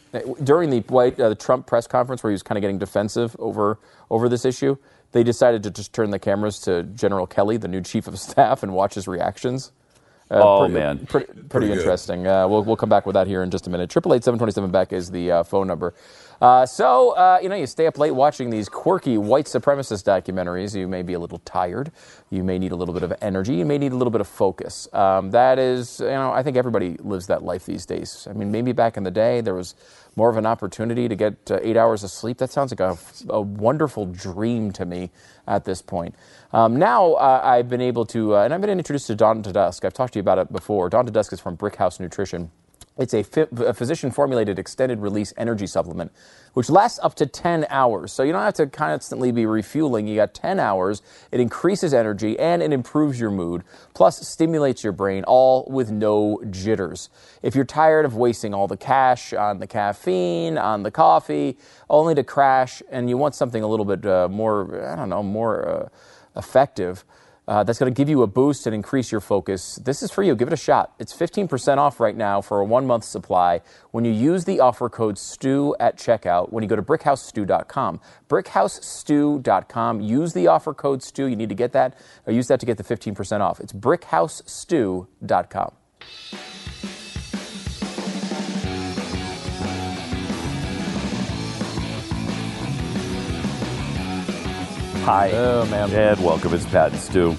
[0.43, 3.37] during the white uh, the Trump press conference where he was kind of getting defensive
[3.39, 3.79] over
[4.11, 4.77] over this issue.
[5.13, 8.63] They decided to just turn the cameras to General Kelly, the new chief of staff,
[8.63, 9.73] and watch his reactions.
[10.31, 11.07] Uh, Oh, pretty- man.
[11.07, 12.27] pretty, pretty, Pretty interesting.
[12.27, 13.89] Uh, we'll, we'll come Beck with that here in just a minute.
[13.89, 15.95] Triple eight seven twenty seven back is the uh, phone number.
[16.41, 20.75] Uh, so, uh, you know, you stay up late watching these quirky white supremacist documentaries.
[20.75, 21.91] You may be a little tired.
[22.31, 23.55] You may need a little bit of energy.
[23.55, 24.89] You may need a little bit of focus.
[24.93, 28.29] Um, that is, you know, I think everybody lives that life these days.
[28.31, 29.75] I mean, maybe back in the day there was
[30.15, 32.39] more of an opportunity to get uh, eight hours of sleep.
[32.39, 32.97] That sounds like a,
[33.29, 35.11] a wonderful dream to me
[35.47, 36.15] at this point.
[36.53, 39.53] Um, now uh, I've been able to, uh, and I've been introduced to Dawn to
[39.53, 39.85] Dusk.
[39.85, 40.89] I've talked to you about it before.
[40.89, 42.51] Dawn to Dusk is from Brickhouse Nutrition.
[42.99, 43.25] It's a,
[43.65, 46.11] a physician formulated extended release energy supplement,
[46.55, 48.13] which lasts up to 10 hours.
[48.13, 50.09] So you don't have to constantly be refueling.
[50.09, 51.01] You got 10 hours.
[51.31, 53.63] It increases energy and it improves your mood,
[53.95, 57.09] plus stimulates your brain, all with no jitters.
[57.43, 61.57] If you're tired of wasting all the cash on the caffeine, on the coffee,
[61.89, 65.23] only to crash, and you want something a little bit uh, more, I don't know,
[65.23, 65.89] more uh,
[66.37, 67.05] effective,
[67.49, 69.77] uh, that's going to give you a boost and increase your focus.
[69.77, 70.37] This is for you.
[70.37, 70.93] Give it a shot.
[70.99, 74.91] It's 15% off right now for a one month supply when you use the offer
[74.91, 78.01] code STU at checkout when you go to brickhousestu.com.
[78.29, 80.01] Brickhousestu.com.
[80.03, 81.27] Use the offer code STU.
[81.27, 83.61] You need to get that, or use that to get the 15% off.
[83.61, 85.73] It's brickhousestu.com.
[95.09, 95.31] Hi.
[95.33, 95.91] Oh, man.
[95.91, 96.53] And welcome.
[96.53, 97.35] It's Pat and Stu.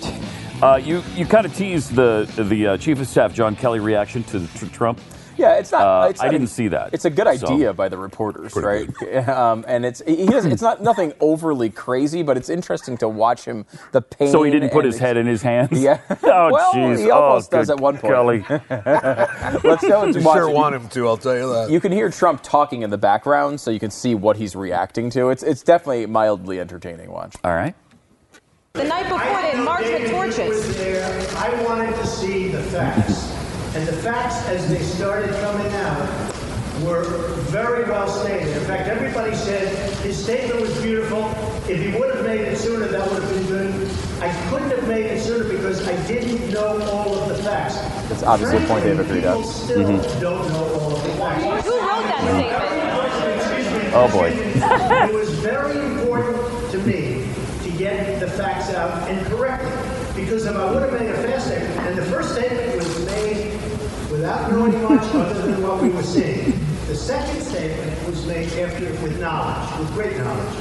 [0.60, 4.24] Uh, you you kind of teased the the uh, chief of staff John Kelly reaction
[4.24, 5.00] to tr- Trump.
[5.40, 5.82] Yeah, it's not.
[5.82, 6.94] Uh, it's I not- didn't see that.
[6.94, 8.90] It's a good So- idea by the reporters, right?
[9.30, 13.46] Um, and it's he doesn't, it's not nothing overly crazy, but it's interesting to watch
[13.46, 14.32] him the pain.
[14.32, 15.72] So he didn't put and his head in his hands.
[15.82, 16.00] Yeah.
[16.24, 17.00] Oh, well, jeez.
[17.00, 18.14] he almost Oh, does good at one point.
[18.14, 18.46] Kelly.
[19.64, 20.54] Let's go and You watch sure it.
[20.54, 21.70] want him to, I'll tell you that.
[21.70, 25.10] You can hear Trump talking in the background, so you can see what he's reacting
[25.12, 25.30] to.
[25.30, 27.10] It's it's definitely mildly entertaining.
[27.12, 27.36] Watch.
[27.44, 27.74] All right.
[28.74, 31.34] The night before they marched with torches.
[31.36, 33.39] I wanted to see the facts.
[33.76, 36.34] And the facts, as they started coming out,
[36.84, 37.04] were
[37.52, 38.56] very well stated.
[38.58, 39.68] In fact, everybody said
[40.00, 41.26] his statement was beautiful.
[41.68, 43.92] If he would have made it sooner, that would have been good.
[44.22, 47.76] I couldn't have made it sooner because I didn't know all of the facts.
[48.10, 49.38] That's obviously a point they've agreed on.
[49.38, 50.20] People still Mhm.
[50.22, 51.44] don't know all of the facts.
[51.68, 52.22] Who wrote that
[53.46, 53.94] statement?
[53.94, 54.30] Oh boy.
[54.30, 57.28] it was very important to me
[57.64, 60.16] to get the facts out and correct it.
[60.16, 63.59] Because if I would have made a fast statement, and the first statement was made
[64.20, 66.52] without knowing much other than what we were seeing.
[66.88, 70.56] The second statement was made after with knowledge, with great knowledge.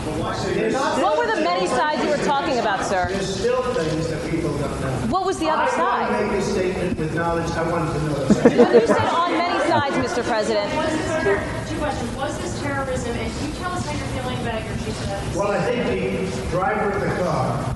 [0.54, 3.08] There's- What were the many sides you were talking about, sir?
[3.10, 4.92] There's still things that people don't know.
[5.10, 6.10] What was the other I side?
[6.12, 7.50] want to make a statement with knowledge.
[7.50, 8.78] I wanted to know.
[8.78, 10.22] You said on many sides, Mr.
[10.22, 10.72] President.
[10.76, 12.14] Was this terror, two questions.
[12.16, 13.10] Was this terrorism?
[13.16, 15.34] And can you tell us how you're feeling about your chief of staff?
[15.36, 17.74] Well, I think the driver of the car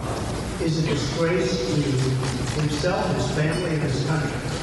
[0.62, 4.61] is a disgrace to himself, his family, and his country.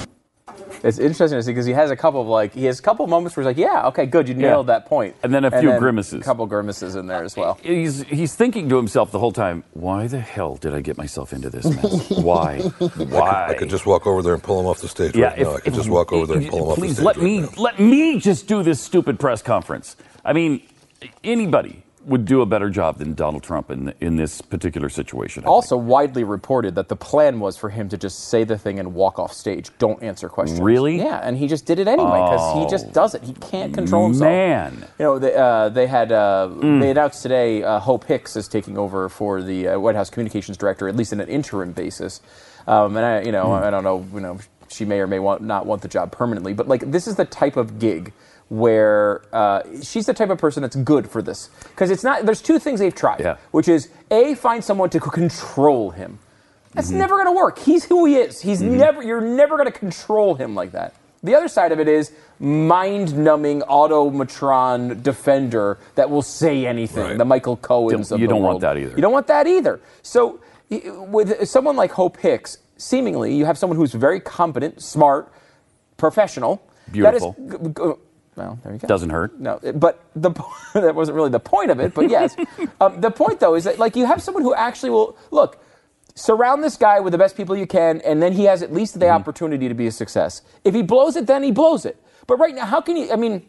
[0.84, 3.04] It's interesting to see because he has a couple of like he has a couple
[3.04, 4.42] of moments where he's like, yeah, okay, good, you Yeah.
[4.52, 6.22] nailed that point, And then a few grimaces.
[6.22, 7.52] a couple grimaces in there as well.
[7.64, 10.98] Uh, he's he's thinking to himself the whole time, why the hell did I get
[10.98, 12.10] myself into this mess?
[12.12, 12.60] Why?
[12.98, 13.48] Why?
[13.50, 15.50] I could just walk over there and pull him off the stage Yeah, right now.
[15.52, 17.06] if- I could just walk over there and pull him off the Please stage.
[17.06, 17.50] let right me now.
[17.58, 19.96] let me just do this stupid press conference.
[20.24, 20.62] I mean,
[21.24, 25.46] anybody would do a better job than Donald Trump in in this particular situation.
[25.46, 28.94] Also, widely reported that the plan was for him to just say the thing and
[28.94, 29.70] walk off stage.
[29.78, 30.60] Don't answer questions.
[30.60, 30.98] Really?
[30.98, 32.92] Yeah, and he just did it anyway because he just Oh.
[32.92, 33.24] does it.
[33.24, 34.28] He can't control himself.
[34.30, 34.86] Man.
[34.98, 38.78] You know, they, uh, they had uh, they announced today uh, Hope Hicks is taking
[38.78, 42.22] over for the uh, White House communications director, at least in an interim basis.
[42.68, 45.42] Um, and I, you know, I don't know, you know, she may or may want,
[45.42, 48.14] not want the job permanently, but like this is the type of gig
[48.50, 52.26] where uh, she's the type of person that's good for this because it's not.
[52.26, 56.20] There's two things they've tried, which is a find someone to control him.
[56.74, 57.58] That's never going to work.
[57.60, 58.42] He's who he is.
[58.42, 59.02] He's never.
[59.04, 60.94] You're never going to control him like that.
[61.22, 67.18] The other side of it is mind-numbing automatron defender that will say anything.
[67.18, 68.96] The Michael Cohen's you don't want that either.
[68.96, 69.82] You don't want that either.
[70.02, 75.32] So with someone like Hope Hicks, seemingly you have someone who's very competent, smart,
[75.98, 76.62] professional.
[76.90, 77.36] Beautiful.
[77.38, 77.98] That is,
[78.36, 78.88] well, there you go.
[78.88, 79.40] Doesn't hurt.
[79.40, 80.32] No, but the
[80.74, 81.94] that wasn't really the point of it.
[81.94, 82.36] But yes,
[82.82, 85.64] um, the point though is that like you have someone who actually will look.
[86.16, 89.00] Surround this guy with the best people you can, and then he has at least
[89.00, 89.16] the Mm-hmm.
[89.16, 90.42] opportunity to be a success.
[90.66, 91.96] If he blows it, then he blows it.
[92.28, 93.10] But right now, how can you?
[93.12, 93.46] I mean,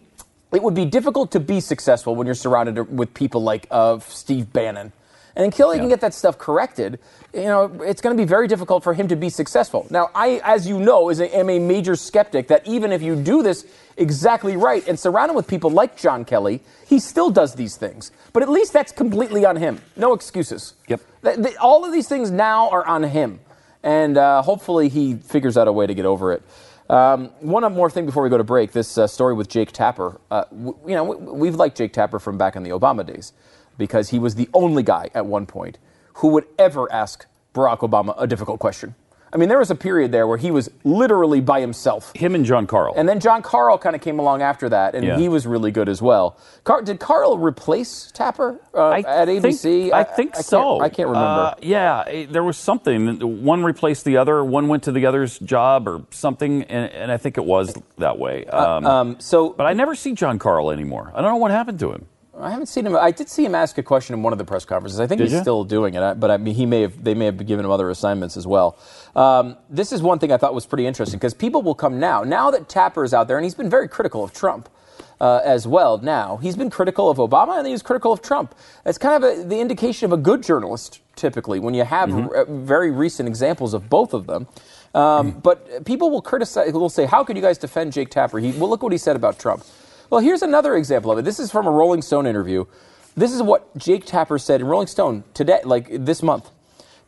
[0.52, 4.52] it would be difficult to be successful when you're surrounded with people like uh, Steve
[4.52, 4.92] Bannon.
[5.36, 6.98] And until he can get that stuff corrected,
[7.32, 9.86] you know, it's going to be very difficult for him to be successful.
[9.90, 13.14] Now, I, as you know, is a, am a major skeptic that even if you
[13.14, 13.64] do this
[13.96, 18.10] exactly right and surround him with people like John Kelly, he still does these things.
[18.32, 19.80] But at least that's completely on him.
[19.96, 20.74] No excuses.
[20.88, 21.00] Yep.
[21.22, 23.40] Th- th- all of these things now are on him.
[23.82, 26.42] And uh, hopefully he figures out a way to get over it.
[26.90, 28.72] Um, one more thing before we go to break.
[28.72, 30.20] This uh, story with Jake Tapper.
[30.28, 33.32] Uh, w- you know, w- we've liked Jake Tapper from back in the Obama days
[33.80, 35.78] because he was the only guy at one point
[36.14, 38.94] who would ever ask Barack Obama a difficult question.
[39.32, 42.12] I mean, there was a period there where he was literally by himself.
[42.16, 42.92] Him and Jon Karl.
[42.96, 45.16] And then Jon Karl kind of came along after that, and Yeah.
[45.16, 46.36] he was really good as well.
[46.64, 49.62] Car- did Karl replace Tapper uh, at ABC?
[49.62, 50.80] Think, I, think can't- so.
[50.80, 51.28] I can't remember.
[51.28, 53.44] Uh, yeah, eh, there was something.
[53.44, 54.44] One replaced the other.
[54.44, 58.18] One went to the other's job or something, and, and I think it was that
[58.18, 58.46] way.
[58.46, 61.12] Um, um, so, but I never see Jon Karl anymore.
[61.14, 62.06] I don't know what happened to him.
[62.38, 62.96] I haven't seen him.
[62.96, 65.00] I did see him ask a question in one of the press conferences.
[65.00, 65.40] I think Did he's you?
[65.40, 67.02] still doing it, but I mean, he may have.
[67.02, 68.78] They may have given him other assignments as well.
[69.16, 72.22] Um, this is one thing I thought was pretty interesting because people will come now.
[72.22, 74.68] Now that Tapper is out there, and he's been very critical of Trump.
[75.20, 78.54] Uh, as well, now he's been critical of Obama and he was critical of Trump.
[78.86, 82.28] It's kind of a, the indication of a good journalist, typically, when you have Mm-hmm.
[82.34, 84.46] r- very recent examples of both of them.
[84.94, 88.52] Um, But people will criticize, will say, "How could you guys defend Jake Tapper?" He,
[88.52, 89.62] well, look what he said about Trump.
[90.10, 91.24] Well, here's another example of it.
[91.24, 92.64] This is from a Rolling Stone interview.
[93.16, 96.50] This is what Jake Tapper said in Rolling Stone today, like this month.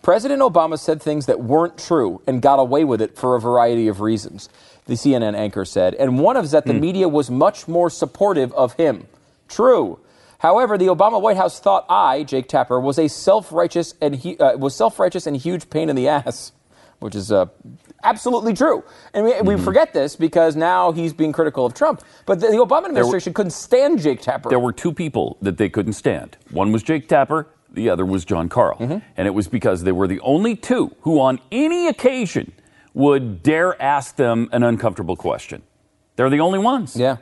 [0.03, 3.89] President Obama said things that weren't true and got away with it for a variety
[3.89, 4.49] of reasons,
[4.87, 5.95] the CNN anchor said.
[5.97, 9.09] And one of is that the media was much more supportive of him.
[9.49, 9.99] True.
[10.39, 14.57] However, the Obama White House thought I, Jake Tapper, was a self-righteous and he, uh,
[14.57, 16.53] was self-righteous and huge pain in the ass,
[17.01, 17.47] which is uh,
[18.03, 18.85] absolutely true.
[19.15, 22.03] And we, we forget this because now he's being critical of Trump.
[22.27, 24.49] But the, the Obama administration couldn't stand Jake Tapper.
[24.49, 26.37] There were two people that they couldn't stand.
[26.51, 28.77] One was Jake Tapper, the other was Jon Karl.
[28.79, 28.99] Mm-hmm.
[29.17, 32.53] And it was because they were the only two who, on any occasion,
[32.95, 35.63] would dare ask them an uncomfortable question.
[36.17, 36.95] They're the only ones.
[36.97, 37.17] Yeah.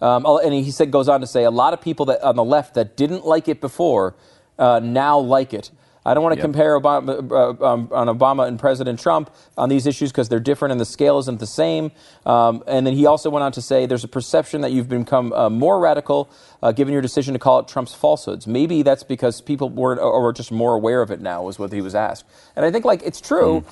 [0.00, 2.44] Um, and he said, goes on to say, a lot of people that on the
[2.44, 4.14] left that didn't like it before
[4.58, 5.70] uh, now like it.
[6.06, 6.44] I don't want to Yep.
[6.44, 9.28] compare Obama, uh, um, on Obama and President Trump
[9.58, 11.90] on these issues because they're different and the scale isn't the same.
[12.24, 15.32] Um, and then he also went on to say there's a perception that you've become
[15.32, 16.30] uh, more radical
[16.62, 18.46] uh, given your decision to call it Trump's falsehoods.
[18.46, 21.72] Maybe that's because people weren't or were just more aware of it now, was what
[21.72, 22.24] he was asked.
[22.54, 23.64] And I think like it's true.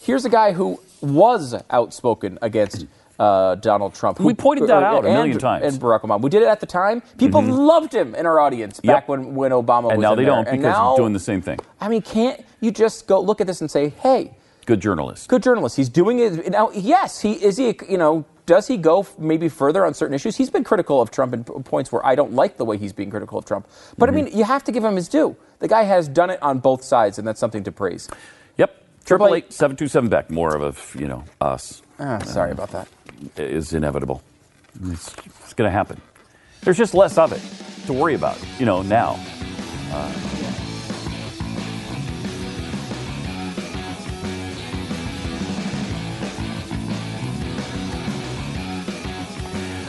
[0.00, 2.86] Here's a guy who was outspoken against.
[3.18, 4.20] Uh, Donald Trump.
[4.20, 5.64] We pointed that out a million times.
[5.64, 6.20] And Barack Obama.
[6.20, 7.00] We did it at the time.
[7.16, 8.94] People loved him in our audience Yep.
[8.94, 10.34] back when, when Obama was And now in they there.
[10.34, 11.58] don't because now, he's doing the same thing.
[11.80, 14.34] I mean, can't you just go look at this and say, hey,
[14.66, 15.28] Good journalist.
[15.28, 15.76] good journalist.
[15.76, 16.70] He's doing it now.
[16.72, 17.56] Yes, he is.
[17.56, 20.36] He you know does he go maybe further on certain issues?
[20.36, 23.08] He's been critical of Trump in points where I don't like the way he's being
[23.10, 23.66] critical of Trump.
[23.96, 24.18] But Mm-hmm.
[24.18, 25.36] I mean, you have to give him his due.
[25.60, 28.08] The guy has done it on both sides, and that's something to praise.
[28.58, 28.76] Yep.
[29.04, 30.30] Triple eight seven two seven Beck.
[30.30, 30.62] More of
[30.94, 31.80] a you know us.
[31.98, 32.88] Ah, sorry about that.
[33.36, 34.22] Is inevitable.
[34.84, 36.00] It's, it's going to happen.
[36.62, 37.40] There's just less of it
[37.86, 38.38] to worry about.
[38.58, 39.18] You know now.
[39.90, 40.36] Uh,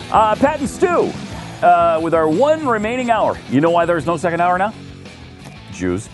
[0.09, 1.11] Uh, Pat and Stu,
[1.61, 3.37] uh, with our one remaining hour.
[3.49, 4.73] You know why there's no second hour now?
[5.73, 6.07] Jews.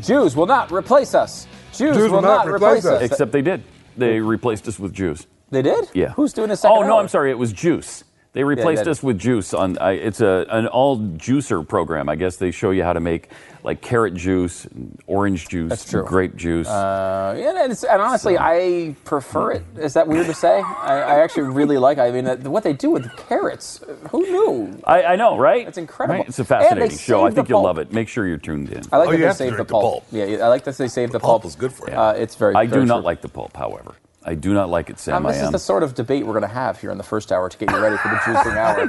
[0.00, 1.46] Jews will not replace us.
[1.72, 3.02] Jews, Jews will, not, replace us.
[3.02, 3.62] Except they did.
[3.96, 5.26] They replaced us with Jews.
[5.50, 5.88] They did?
[5.94, 6.10] Yeah.
[6.10, 7.00] Who's doing a second Oh no, hour?
[7.02, 7.30] I'm sorry.
[7.30, 8.04] It was Juice.
[8.32, 9.76] They replaced that- us with Juice on.
[9.78, 12.08] I, it's a an all juicer program.
[12.08, 13.28] I guess they show you how to make
[13.64, 16.04] like carrot juice, and orange juice, That's true.
[16.04, 16.68] grape juice.
[16.68, 19.64] Uh, yeah, and, it's, and honestly, I prefer it.
[19.78, 20.60] Is that weird to say?
[20.62, 21.98] I, I actually really like.
[21.98, 23.80] I mean, uh, what they do with carrots.
[24.12, 24.80] Who knew?
[24.84, 25.66] I, I know, right?
[25.66, 26.20] It's incredible.
[26.20, 26.28] Right?
[26.28, 27.26] It's a fascinating show.
[27.26, 27.76] I think you'll pulp.
[27.76, 27.92] love it.
[27.92, 28.82] Make sure you're tuned in.
[28.92, 29.92] I like Oh, that you they have to saved the drink the pulp.
[29.94, 30.04] pulp.
[30.12, 31.44] Yeah, yeah, I like that they saved the, pulp pulp.
[31.50, 31.96] is good for you.
[31.96, 32.54] Uh, it's very.
[32.54, 33.04] I do very not true.
[33.06, 33.96] like the pulp, however.
[34.22, 35.24] I do not like it, Sam.
[35.24, 37.32] Um, this is the sort of debate we're going to have here in the first
[37.32, 38.88] hour to get you ready for the juicing hour.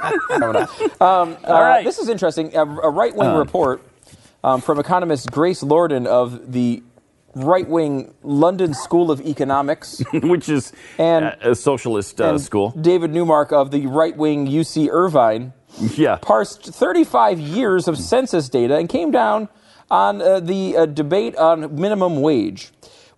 [1.02, 1.84] Um, All right.
[1.86, 2.56] This is interesting.
[2.56, 3.38] A, a right wing Uh.
[3.40, 3.82] report
[4.44, 6.84] um, from economist Grace Lordan of the
[7.34, 10.04] right wing London School of Economics.
[10.14, 12.72] which is And- a, socialist uh, school.
[12.72, 15.54] David Neumark of the right wing UC Irvine
[15.96, 16.18] Yeah.
[16.22, 19.48] parsed 35 years of census data and came down
[19.90, 22.72] on uh, the uh, debate on minimum wage.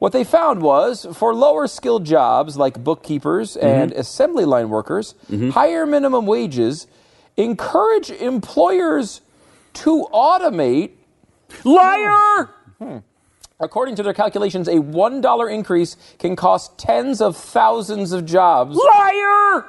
[0.03, 3.65] What they found was for lower skilled jobs like bookkeepers mm-hmm.
[3.65, 5.51] and assembly line workers, mm-hmm.
[5.51, 6.87] higher minimum wages
[7.37, 9.21] encourage employers
[9.75, 10.91] to automate
[11.63, 12.49] Liar!
[12.79, 12.97] Hmm.
[13.61, 18.75] According to their calculations, a $1 increase can cost tens of thousands of jobs.
[18.75, 19.67] Liar!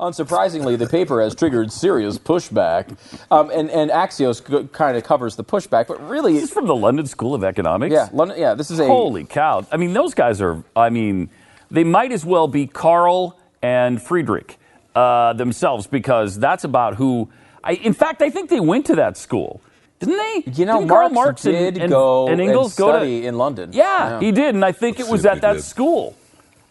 [0.00, 2.96] Unsurprisingly, the paper has triggered serious pushback.
[3.30, 6.76] Um, and, and Axios kind of covers the pushback, but really, This is from the
[6.76, 7.92] London School of Economics.
[7.92, 8.86] yeah, London, yeah, this is a.
[8.86, 9.66] Holy cow.
[9.72, 11.30] I mean, those guys are, I mean,
[11.70, 14.56] they might as well be Karl and Friedrich
[14.94, 17.28] uh, themselves because that's about who.
[17.64, 19.60] I, in fact, I think they went to that school.
[19.98, 20.52] Didn't they?
[20.52, 23.26] You know, Didn't Karl Marx, did and, and, go and Engels and go study to.
[23.26, 23.70] in London.
[23.72, 25.64] Yeah, he did, and I think it Let's was at that did.
[25.64, 26.14] school.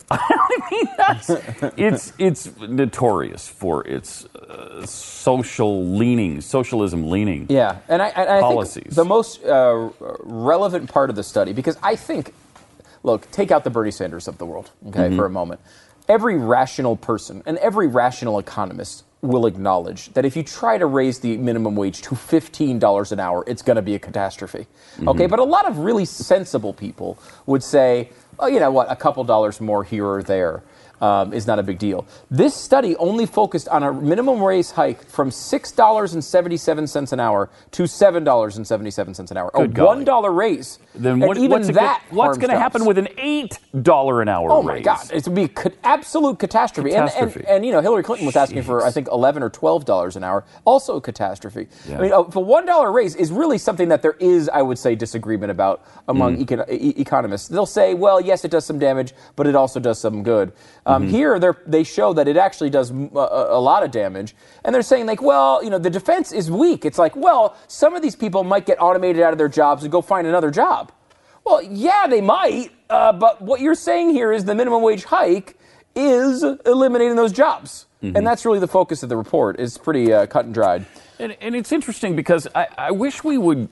[1.77, 7.45] it's it's notorious for its uh, social leaning, socialism leaning.
[7.49, 8.83] Yeah, and I, and I Policies.
[8.83, 9.89] think the most uh,
[10.23, 12.33] relevant part of the study, because I think,
[13.03, 15.15] look, take out the Bernie Sanders of the world, okay, Mhm.
[15.17, 15.59] for a moment.
[16.07, 21.19] Every rational person and every rational economist will acknowledge that if you try to raise
[21.19, 24.67] the minimum wage to $15 an hour, it's going to be a catastrophe.
[25.07, 25.29] Okay, Mhm.
[25.29, 28.09] but a lot of really sensible people would say,
[28.39, 30.61] oh, you know what, a couple dollars more here or there
[31.01, 32.05] um, is not a big deal.
[32.31, 39.31] This study only focused on a minimum wage hike from $6.77 an hour to $7.77
[39.31, 39.51] an hour.
[39.53, 40.05] Good a golly.
[40.05, 40.79] $1 raise.
[40.95, 44.27] Then And what, even what's that what's going to happen with an eight dollar an
[44.29, 44.83] hour Oh raise?
[44.85, 45.11] my God!
[45.13, 46.93] It would be ca- absolute catastrophe.
[46.95, 47.41] And- Catastrophe.
[47.41, 50.15] And, and, you know, Hillary Clinton was asking for I think eleven or twelve dollars
[50.15, 50.43] an hour.
[50.65, 51.67] Also a catastrophe.
[51.87, 51.99] Yeah.
[51.99, 54.79] I mean, uh, a one dollar raise is really something that there is, I would
[54.79, 56.45] say, disagreement about among Mm.
[56.45, 57.47] econ- e- economists.
[57.47, 60.51] They'll say, well, yes, it does some damage, but it also does some good.
[60.87, 61.09] Um, Mhm.
[61.09, 64.33] Here, they show that it actually does a lot of damage,
[64.63, 66.85] and they're saying like, well, you know, the defense is weak.
[66.85, 69.91] It's like, well, some of these people might get automated out of their jobs and
[69.91, 70.91] go find another job.
[71.45, 75.57] Well, yeah, they might, uh, but what you're saying here is the minimum wage hike
[75.93, 78.15] is eliminating those jobs, Mm-hmm.
[78.15, 79.59] and that's really the focus of the report.
[79.59, 80.85] It's pretty uh, cut and dried.
[81.19, 83.69] And, and it's interesting because I, I wish we would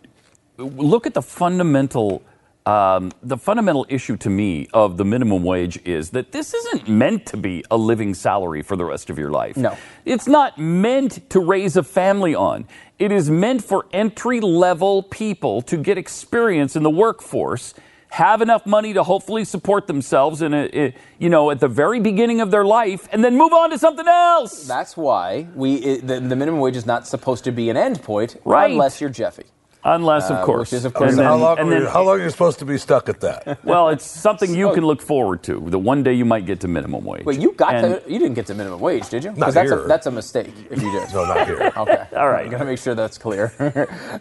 [0.57, 2.23] look at the fundamental.
[2.65, 7.27] Um, the fundamental issue to me of the minimum wage is that this isn't meant
[7.27, 9.55] to be a living salary for the rest of your life.
[9.55, 9.77] No.
[10.03, 12.67] It's not meant to raise a family on.
[12.97, 17.75] It is meant for entry level people to get experience in the workforce,
[18.09, 21.99] have enough money to hopefully support themselves in a, a- you know, at the very
[21.99, 24.65] beginning of their life and then move on to something else.
[24.65, 28.01] That's why we it, the, the minimum wage is not supposed to be an end
[28.01, 28.71] point, Right.
[28.71, 29.43] unless you're Jeffy.
[29.87, 30.71] Unless, of Uh, course.
[30.71, 32.23] which is, of course, And then- how, long and are then- you, how long are
[32.23, 33.59] you supposed to be stuck at that?
[33.63, 35.53] Well, it's something you can look forward to.
[35.69, 37.23] The one day you might get to minimum wage.
[37.23, 39.31] Wait, you got And- to you didn't get to minimum wage, did you?
[39.33, 39.83] Not that's here.
[39.85, 41.05] a that's a mistake if you did.
[41.13, 41.71] No, not here.
[41.77, 42.03] Okay.
[42.17, 42.45] All right.
[42.45, 43.53] You got to make sure that's clear.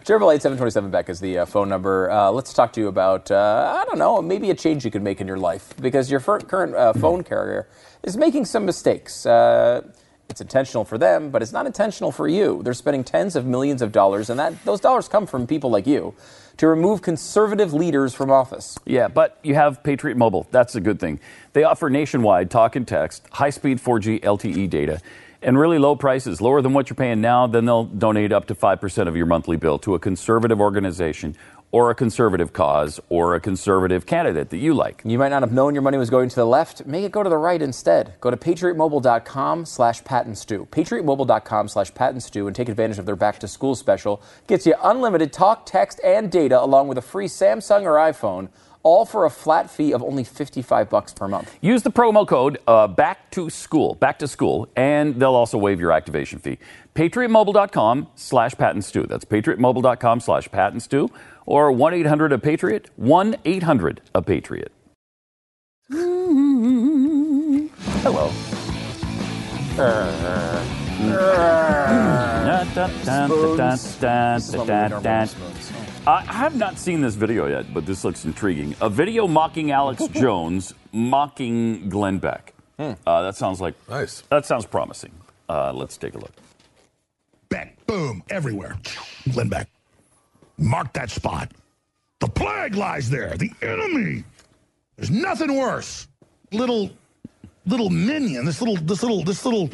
[0.05, 2.11] Triple eight seven twenty seven Beck is the uh, phone number.
[2.11, 5.01] Uh, let's talk to you about uh, I don't know maybe a change you could
[5.03, 7.67] make in your life because your current uh, phone carrier
[8.03, 9.25] is making some mistakes.
[10.29, 12.61] It's intentional for them, but it's not intentional for you.
[12.63, 15.85] They're spending tens of millions of dollars, and that those dollars come from people like
[15.87, 16.13] you
[16.57, 18.77] to remove conservative leaders from office.
[18.85, 20.47] Yeah, but you have Patriot Mobile.
[20.51, 21.19] That's a good thing.
[21.53, 25.01] They offer nationwide talk and text, high speed 4G LTE data,
[25.41, 27.45] and really low prices, lower than what you're paying now.
[27.45, 31.35] Then they'll donate up to 5% of your monthly bill to a conservative organization
[31.71, 35.01] or a conservative cause or a conservative candidate that you like.
[35.03, 36.85] You might not have known your money was going to the left.
[36.85, 38.13] Make it go to the right instead.
[38.21, 40.67] Go to patriotmobile.com slash patandstu.
[40.69, 44.21] Patriotmobile.com slash patandstu and take advantage of their back to school special.
[44.47, 48.49] Gets you unlimited talk, text, and data along with a free Samsung or iPhone,
[48.83, 51.53] all for a flat fee of only 55 bucks per month.
[51.59, 55.79] Use the promo code uh, back to school, back to school, and they'll also waive
[55.79, 56.59] your activation fee.
[56.93, 59.07] PatriotMobile.com slash patandstu.
[59.07, 61.11] That's PatriotMobile.com slash patandstu
[61.45, 64.71] or 1 800 a Patriot, 1 800 a Patriot.
[68.01, 68.31] Hello.
[76.07, 78.75] I have not seen this video yet, but this looks intriguing.
[78.79, 82.53] A video mocking Alex Jones, mocking Glenn Beck.
[82.79, 84.21] Uh, that sounds like nice.
[84.29, 85.13] That sounds promising.
[85.49, 86.33] Uh, let's take a look.
[87.49, 88.77] Beck, boom, everywhere.
[89.31, 89.67] Glenn Beck.
[90.57, 91.51] Mark that spot.
[92.19, 93.35] The plague lies there.
[93.37, 94.23] The enemy.
[94.95, 96.07] There's nothing worse.
[96.51, 96.89] Little,
[97.65, 98.45] little minion.
[98.45, 99.69] This little, this little, this little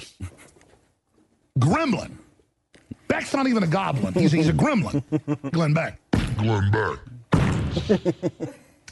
[1.59, 2.11] gremlin.
[3.07, 4.13] Beck's not even a goblin.
[4.13, 5.03] He's, he's a gremlin.
[5.51, 5.99] Glenn Beck.
[6.37, 6.99] Glenn Beck.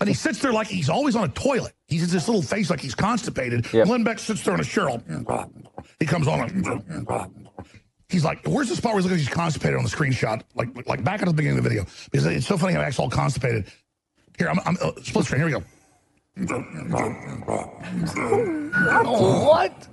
[0.01, 1.73] And he sits there like he's always on a toilet.
[1.87, 3.63] He's in this little face like he's constipated.
[3.69, 5.01] Glenn Beck sits there on a Cheryl.
[5.99, 6.51] He comes on like,
[8.10, 10.41] he's like, where's the spot where he looks like he's constipated on the screenshot?
[10.55, 11.86] Like, like back at the beginning of the video.
[12.12, 13.72] Because it's so funny how Beck's all constipated.
[14.38, 15.41] Here, I'm, I'm uh, split screen.
[15.41, 15.64] Here we go.
[19.45, 19.88] What?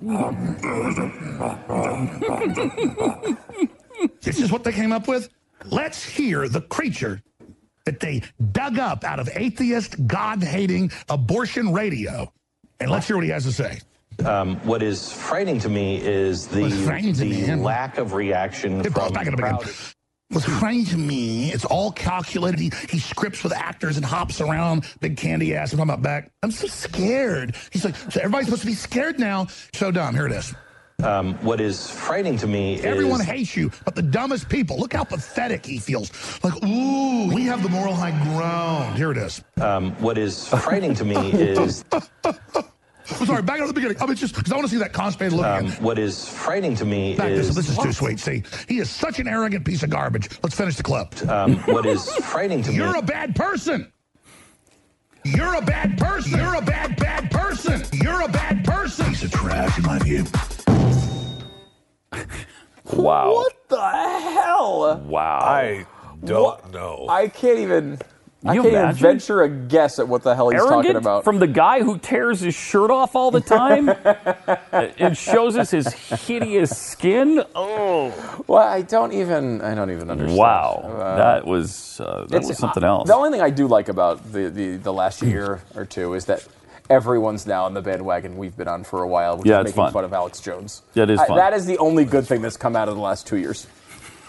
[4.21, 5.29] This is what they came up with.
[5.65, 7.23] Let's hear the creature
[7.85, 12.33] that they dug up out of atheist, God hating abortion radio.
[12.79, 13.81] And let's hear what he has to say.
[14.25, 18.15] Um, what is frightening to me is the, What's frightening to the me, lack of
[18.15, 19.69] reaction pause from back the crowd-
[20.31, 22.59] What's funny to me, it's all calculated.
[22.59, 24.85] He, he scripts with actors and hops around.
[25.01, 25.73] Big candy ass.
[25.73, 26.33] I'm talking about Beck.
[26.43, 27.55] I'm so scared.
[27.71, 29.47] He's like, so everybody's supposed to be scared now.
[29.73, 30.15] So dumb.
[30.17, 30.53] Here it is.
[31.05, 34.79] Um, what is frightening to me Everyone is hates you, but the dumbest people.
[34.79, 36.11] Look how pathetic he feels.
[36.43, 38.97] Like, ooh, we have the moral high ground.
[38.97, 39.45] Here it is.
[39.61, 41.85] um, what is frightening to me is
[43.09, 43.97] I'm sorry, back up to the beginning.
[44.01, 45.83] I mean, just because I want to see that constipated look Um, again.
[45.83, 48.19] what is frightening to me Back this, is this is too sweet.
[48.19, 50.29] See, he is such an arrogant piece of garbage.
[50.43, 51.15] Let's finish the clip.
[51.29, 52.77] Um, what is frightening to me?
[52.77, 53.93] You're a bad person.
[55.25, 56.39] You're a bad person.
[56.39, 57.83] You're a bad, bad person.
[57.93, 59.07] You're a bad person.
[59.07, 60.25] Piece of trash, in my view.
[62.93, 63.35] Wow.
[63.35, 64.99] What the hell?
[65.07, 65.39] Wow.
[65.43, 65.87] I
[66.25, 67.07] don't know.
[67.09, 67.99] I can't even.
[68.49, 69.03] I You can't even imagine?
[69.03, 71.25] venture a guess at what the hell he's talking about.
[71.25, 73.89] from the guy who tears his shirt off all the time
[74.73, 77.43] and shows us his hideous skin.
[77.55, 79.61] Oh, well, I don't even.
[79.63, 80.39] I don't even understand.
[80.39, 80.83] wow.
[80.85, 83.09] Uh, that was uh, that was something uh, else.
[83.09, 86.27] The only thing I do like about the, the, the last year or two is
[86.27, 86.47] that
[86.89, 89.77] everyone's now on the bandwagon we've been on for a while, which Yeah, is making
[89.77, 89.93] fun.
[89.93, 90.83] fun of Alex Jones.
[90.95, 91.37] That is I- fun.
[91.39, 93.67] that is the only good thing that's come out of the last two years.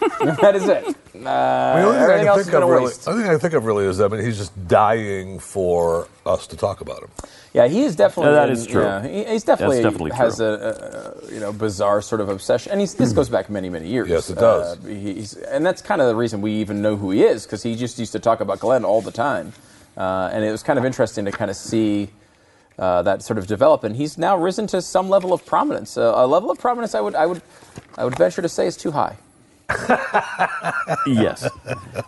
[0.40, 0.84] that is it.
[0.84, 2.84] Uh, I mean, the only thing I everything can else has think been of really,
[2.84, 3.08] waste.
[3.08, 6.46] only thing I think of really is that I mean, he's just dying for us
[6.48, 7.10] to talk about him.
[7.54, 8.34] Yeah, he is definitely.
[8.34, 8.82] Yeah, that true.
[8.82, 10.46] Yeah, he, he's definitely, That's definitely has true.
[10.46, 13.88] a, a, you know bizarre sort of obsession, and he's, this goes back many many
[13.88, 14.08] years.
[14.08, 14.78] Yes, it does.
[14.78, 17.62] Uh, he's, and that's kind of the reason we even know who he is because
[17.62, 19.52] he just used to talk about Glenn all the time,
[19.96, 22.10] uh, and it was kind of interesting to kind of see.
[22.78, 25.98] Uh, that sort of develop, and he's now risen to some level of prominence.
[25.98, 27.42] Uh, a level of prominence, I would, I would,
[27.96, 29.16] I would venture to say, is too high.
[31.06, 31.48] Yes.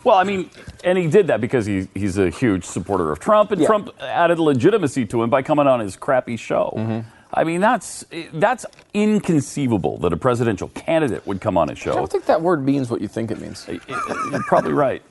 [0.04, 0.50] Well, I mean,
[0.84, 3.66] and he did that because he, he's a huge supporter of Trump, and Yeah.
[3.66, 6.72] Trump added legitimacy to him by coming on his crappy show.
[6.76, 7.08] Mm-hmm.
[7.32, 11.92] I mean, that's that's inconceivable that a presidential candidate would come on his I show.
[11.94, 13.66] don't think that word means what you think it means.
[13.68, 15.02] You're probably right.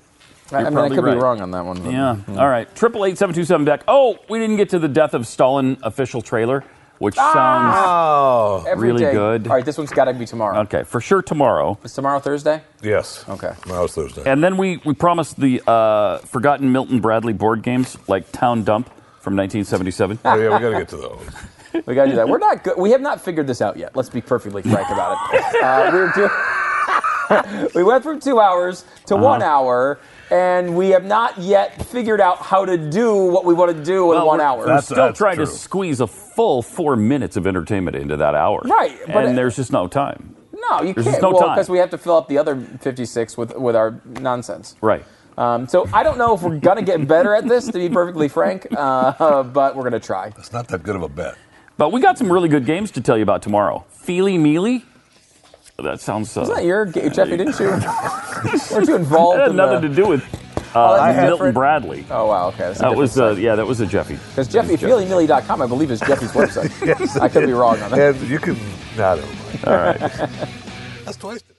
[0.52, 1.14] I You're mean, I could right.
[1.14, 1.82] be wrong on that one.
[1.82, 2.18] but- Yeah.
[2.30, 2.74] All right.
[2.76, 3.84] Triple eight seven two seven Beck.
[3.88, 6.64] Oh, we didn't get to the death of Stalin official trailer,
[7.00, 9.12] which sounds Oh, really day.
[9.12, 9.48] good.
[9.48, 10.60] All right, this one's got to be tomorrow.
[10.62, 11.78] Okay, for sure tomorrow.
[11.84, 12.62] Is tomorrow Thursday?
[12.82, 13.26] yes.
[13.28, 13.54] Okay.
[13.64, 14.24] Tomorrow's Thursday.
[14.26, 18.88] And then we, we promised the uh, forgotten Milton Bradley board games like Town Dump
[19.20, 20.20] from 1977.
[20.26, 21.28] oh, yeah, we got to get to those.
[21.86, 22.28] We got to do that.
[22.28, 22.80] We're not good.
[22.80, 23.96] We have not figured this out yet.
[23.96, 25.44] Let's be perfectly frank about it.
[25.64, 29.24] Uh, we're do- we went from two hours to Uh-huh.
[29.24, 30.00] one hour,
[30.32, 34.12] and we have not yet figured out how to do what we want to do
[34.12, 34.66] in Well, one hour.
[34.66, 38.62] We're still trying to squeeze a full four minutes of entertainment into that hour.
[38.66, 40.36] Right, but and it- there's just no time.
[40.54, 41.16] no, you There's can't.
[41.16, 41.56] just no well, time.
[41.56, 44.76] because we have to fill up the other 56 with with our nonsense.
[44.82, 45.04] Right.
[45.38, 48.28] Um, so I don't know if we're gonna get better at this, to be perfectly
[48.28, 50.34] frank, uh, but we're gonna try.
[50.38, 51.36] It's not that good of a bet.
[51.78, 53.86] But we got some really good games to tell you about tomorrow.
[54.06, 54.84] Feeley Meeley.
[55.84, 56.36] That sounds.
[56.36, 57.38] Uh, Isn't that your ga- Jeffy?
[57.38, 57.68] Didn't you?
[58.72, 59.38] Weren't you involved?
[59.38, 60.24] That had in nothing the, to do with
[60.76, 61.54] Oh, uh, that's Milton different?
[61.56, 62.06] Bradley.
[62.12, 62.58] Oh wow, okay.
[62.60, 64.16] That's That was uh, yeah, that was a Jeffy.
[64.30, 66.70] Because Jeffy, feelingmilly.com, I believe, is Jeffy's website.
[66.86, 67.18] Yes.
[67.18, 68.16] I could be wrong on that.
[68.16, 68.56] And you can.
[68.96, 69.12] Nah.
[69.66, 69.98] All right.
[71.06, 71.59] That's twice today.